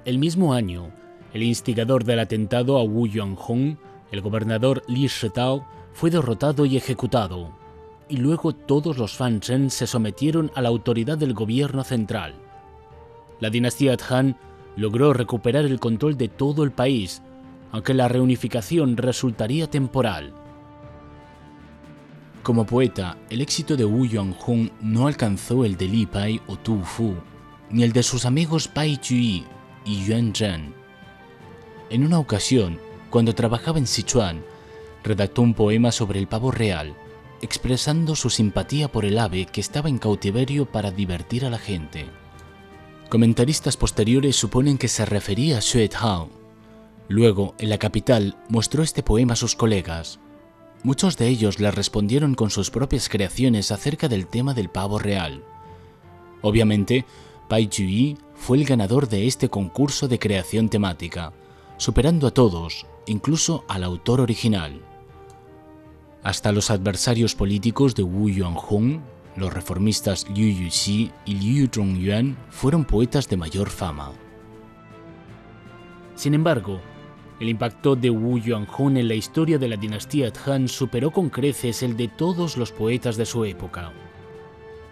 El 0.04 0.18
mismo 0.18 0.56
año, 0.56 0.92
el 1.34 1.44
instigador 1.44 2.04
del 2.04 2.20
atentado 2.20 2.78
a 2.78 2.84
Wu 2.84 3.08
Yuanhong, 3.08 3.78
el 4.12 4.22
gobernador 4.22 4.84
Li 4.88 5.08
Shitao, 5.08 5.66
fue 5.92 6.10
derrotado 6.10 6.66
y 6.66 6.78
ejecutado, 6.78 7.50
y 8.08 8.18
luego 8.18 8.54
todos 8.54 8.98
los 8.98 9.16
Fanchen 9.16 9.70
se 9.72 9.88
sometieron 9.88 10.52
a 10.56 10.62
la 10.62 10.70
autoridad 10.70 11.18
del 11.18 11.34
gobierno 11.34 11.84
central. 11.84 12.36
La 13.40 13.50
dinastía 13.50 13.98
Han 14.10 14.38
logró 14.76 15.14
recuperar 15.14 15.66
el 15.66 15.80
control 15.80 16.18
de 16.18 16.30
todo 16.30 16.64
el 16.64 16.72
país, 16.72 17.22
aunque 17.72 17.94
la 17.94 18.08
reunificación 18.08 18.98
resultaría 18.98 19.70
temporal. 19.70 20.34
Como 22.44 22.66
poeta, 22.66 23.18
el 23.30 23.42
éxito 23.42 23.76
de 23.76 23.86
Wu 23.86 24.06
Yuanhong 24.06 24.70
no 24.82 25.08
alcanzó 25.08 25.66
el 25.66 25.78
de 25.78 25.88
Li 25.88 26.06
Pai 26.06 26.42
o 26.48 26.58
Tu 26.58 26.80
Fu, 26.82 27.16
ni 27.72 27.84
el 27.84 27.94
de 27.94 28.04
sus 28.04 28.26
amigos 28.26 28.68
Pai 28.68 28.98
Chui 28.98 29.46
y 29.86 30.06
Yuan 30.06 30.34
Zhen. 30.36 30.83
En 31.94 32.04
una 32.04 32.18
ocasión, 32.18 32.80
cuando 33.12 33.36
trabajaba 33.36 33.78
en 33.78 33.86
Sichuan, 33.86 34.44
redactó 35.04 35.44
un 35.44 35.54
poema 35.54 35.92
sobre 35.92 36.18
el 36.18 36.26
pavo 36.26 36.50
real, 36.50 36.96
expresando 37.44 38.16
su 38.16 38.32
simpatía 38.32 38.92
por 38.92 39.06
el 39.06 39.20
ave 39.20 39.46
que 39.46 39.62
estaba 39.62 39.90
en 39.90 40.00
cautiverio 40.00 40.66
para 40.66 40.90
divertir 40.90 41.46
a 41.46 41.52
la 41.52 41.60
gente. 41.60 42.08
Comentaristas 43.10 43.78
posteriores 43.78 44.36
suponen 44.36 44.80
que 44.80 44.88
se 44.88 45.06
refería 45.06 45.60
a 45.60 45.62
Xue 45.62 45.88
Hao. 45.96 46.32
Luego, 47.10 47.54
en 47.60 47.70
la 47.70 47.78
capital, 47.78 48.38
mostró 48.50 48.82
este 48.82 49.04
poema 49.04 49.34
a 49.34 49.36
sus 49.36 49.56
colegas. 49.56 50.18
Muchos 50.82 51.16
de 51.18 51.28
ellos 51.28 51.60
le 51.60 51.70
respondieron 51.70 52.34
con 52.34 52.50
sus 52.50 52.72
propias 52.72 53.08
creaciones 53.08 53.72
acerca 53.72 54.08
del 54.08 54.26
tema 54.26 54.56
del 54.56 54.70
pavo 54.70 54.98
real. 54.98 55.44
Obviamente, 56.42 57.06
Pai 57.48 57.68
Chui 57.68 58.18
fue 58.34 58.58
el 58.58 58.66
ganador 58.66 59.10
de 59.10 59.28
este 59.28 59.50
concurso 59.50 60.08
de 60.08 60.18
creación 60.18 60.70
temática, 60.70 61.34
superando 61.78 62.28
a 62.28 62.32
todos, 62.32 62.86
incluso 63.06 63.66
al 63.68 63.84
autor 63.84 64.22
original. 64.22 64.82
Hasta 66.24 66.52
los 66.52 66.72
adversarios 66.72 67.36
políticos 67.36 67.96
de 67.96 68.04
Wu 68.04 68.30
Yuanhong, 68.30 69.02
los 69.36 69.54
reformistas 69.54 70.26
Liu 70.30 70.54
Yuxi 70.54 71.12
y 71.26 71.36
Liu 71.36 71.68
Zhongyuan, 71.68 72.38
fueron 72.50 72.86
poetas 72.86 73.28
de 73.28 73.38
mayor 73.38 73.70
fama. 73.70 74.12
Sin 76.16 76.34
embargo, 76.34 76.80
el 77.40 77.50
impacto 77.50 77.96
de 77.96 78.10
Wu 78.10 78.38
Yuanhong 78.38 78.98
en 78.98 79.08
la 79.08 79.16
historia 79.16 79.58
de 79.58 79.68
la 79.68 79.76
dinastía 79.76 80.32
Han 80.46 80.70
superó 80.70 81.12
con 81.12 81.30
creces 81.30 81.84
el 81.84 81.98
de 81.98 82.08
todos 82.08 82.56
los 82.56 82.72
poetas 82.72 83.18
de 83.18 83.26
su 83.26 83.44
época. 83.44 83.92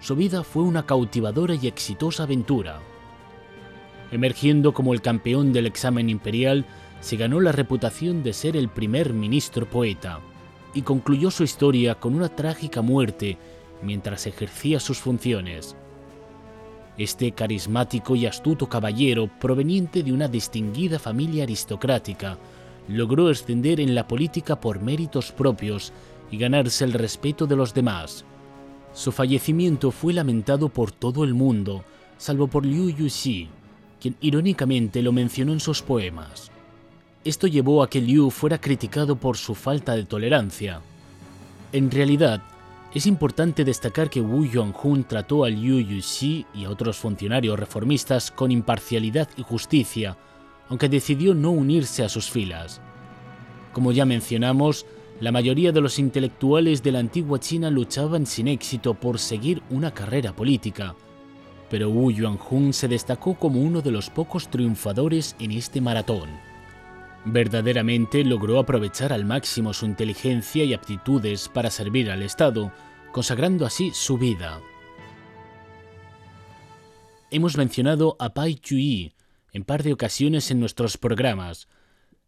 Su 0.01 0.15
vida 0.15 0.43
fue 0.43 0.63
una 0.63 0.85
cautivadora 0.85 1.55
y 1.55 1.67
exitosa 1.67 2.23
aventura. 2.23 2.81
Emergiendo 4.11 4.73
como 4.73 4.93
el 4.93 5.01
campeón 5.01 5.53
del 5.53 5.65
examen 5.65 6.09
imperial, 6.09 6.65
se 6.99 7.17
ganó 7.17 7.39
la 7.39 7.51
reputación 7.51 8.23
de 8.23 8.33
ser 8.33 8.57
el 8.57 8.69
primer 8.69 9.13
ministro 9.13 9.69
poeta 9.69 10.19
y 10.73 10.81
concluyó 10.81 11.31
su 11.31 11.43
historia 11.43 11.95
con 11.95 12.15
una 12.15 12.29
trágica 12.29 12.81
muerte 12.81 13.37
mientras 13.81 14.27
ejercía 14.27 14.79
sus 14.79 14.99
funciones. 14.99 15.75
Este 16.97 17.31
carismático 17.31 18.15
y 18.15 18.25
astuto 18.25 18.67
caballero, 18.67 19.29
proveniente 19.39 20.03
de 20.03 20.11
una 20.11 20.27
distinguida 20.27 20.99
familia 20.99 21.43
aristocrática, 21.43 22.37
logró 22.87 23.29
ascender 23.29 23.79
en 23.79 23.95
la 23.95 24.07
política 24.07 24.59
por 24.59 24.81
méritos 24.81 25.31
propios 25.31 25.93
y 26.29 26.37
ganarse 26.37 26.83
el 26.83 26.93
respeto 26.93 27.47
de 27.47 27.55
los 27.55 27.73
demás. 27.73 28.25
Su 28.93 29.11
fallecimiento 29.11 29.91
fue 29.91 30.13
lamentado 30.13 30.69
por 30.69 30.91
todo 30.91 31.23
el 31.23 31.33
mundo, 31.33 31.83
salvo 32.17 32.47
por 32.47 32.65
Liu 32.65 32.89
Yuxi, 32.89 33.49
quien 34.01 34.15
irónicamente 34.19 35.01
lo 35.01 35.11
mencionó 35.11 35.53
en 35.53 35.59
sus 35.59 35.81
poemas. 35.81 36.51
Esto 37.23 37.45
llevó 37.45 37.83
a 37.83 37.89
que 37.89 38.01
Liu 38.01 38.31
fuera 38.31 38.59
criticado 38.59 39.15
por 39.15 39.37
su 39.37 39.53
falta 39.53 39.95
de 39.95 40.05
tolerancia. 40.05 40.81
En 41.71 41.91
realidad, 41.91 42.41
es 42.93 43.05
importante 43.05 43.63
destacar 43.63 44.09
que 44.09 44.19
Wu 44.19 44.45
Yuanhun 44.45 45.03
trató 45.03 45.45
a 45.45 45.49
Liu 45.49 45.79
Yuxi 45.79 46.45
y 46.53 46.65
a 46.65 46.69
otros 46.71 46.97
funcionarios 46.97 47.57
reformistas 47.57 48.31
con 48.31 48.51
imparcialidad 48.51 49.29
y 49.37 49.43
justicia, 49.43 50.17
aunque 50.67 50.89
decidió 50.89 51.35
no 51.35 51.51
unirse 51.51 52.03
a 52.03 52.09
sus 52.09 52.29
filas. 52.29 52.81
Como 53.71 53.91
ya 53.91 54.05
mencionamos, 54.05 54.85
la 55.21 55.31
mayoría 55.31 55.71
de 55.71 55.79
los 55.79 55.99
intelectuales 55.99 56.81
de 56.81 56.91
la 56.91 56.99
antigua 56.99 57.39
China 57.39 57.69
luchaban 57.69 58.25
sin 58.25 58.47
éxito 58.47 58.95
por 58.95 59.19
seguir 59.19 59.61
una 59.69 59.93
carrera 59.93 60.33
política, 60.35 60.95
pero 61.71 61.89
Wu 61.89 62.11
Yuanhun 62.11 62.73
se 62.73 62.89
destacó 62.89 63.35
como 63.35 63.61
uno 63.61 63.81
de 63.81 63.91
los 63.91 64.09
pocos 64.09 64.49
triunfadores 64.49 65.37
en 65.39 65.51
este 65.51 65.79
maratón. 65.79 66.29
Verdaderamente 67.23 68.25
logró 68.25 68.59
aprovechar 68.59 69.13
al 69.13 69.23
máximo 69.23 69.73
su 69.73 69.85
inteligencia 69.85 70.65
y 70.65 70.73
aptitudes 70.73 71.47
para 71.47 71.71
servir 71.71 72.11
al 72.11 72.23
Estado, 72.23 72.73
consagrando 73.13 73.65
así 73.65 73.91
su 73.93 74.17
vida. 74.17 74.59
Hemos 77.29 77.55
mencionado 77.55 78.17
a 78.19 78.33
Pai 78.33 78.55
Chui 78.55 79.13
en 79.53 79.63
par 79.63 79.81
de 79.81 79.93
ocasiones 79.93 80.51
en 80.51 80.59
nuestros 80.59 80.97
programas. 80.97 81.69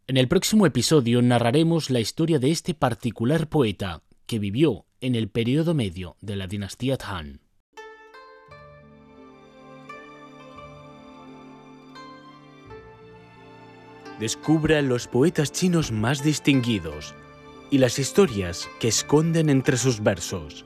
En 0.08 0.16
el 0.16 0.30
próximo 0.30 0.66
episodio 0.66 1.22
narraremos 1.22 1.90
la 1.90 2.00
historia 2.00 2.40
de 2.40 2.50
este 2.50 2.74
particular 2.74 3.50
poeta 3.50 4.04
que 4.26 4.40
vivió 4.40 4.86
en 5.02 5.16
el 5.16 5.28
periodo 5.28 5.74
medio 5.74 6.16
de 6.22 6.38
la 6.38 6.48
dinastía 6.48 6.98
Han. 7.06 7.43
Descubra 14.24 14.82
los 14.82 15.06
poetas 15.06 15.52
chinos 15.52 15.92
más 15.92 16.24
distinguidos 16.24 17.14
y 17.70 17.78
las 17.78 18.00
historias 18.00 18.70
que 18.80 18.88
esconden 18.88 19.50
entre 19.50 19.76
sus 19.76 20.02
versos. 20.02 20.64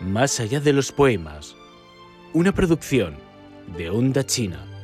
Más 0.00 0.40
allá 0.40 0.60
de 0.60 0.72
los 0.72 0.92
poemas, 0.92 1.54
una 2.32 2.54
producción 2.54 3.18
de 3.76 3.90
Onda 3.90 4.24
China. 4.24 4.75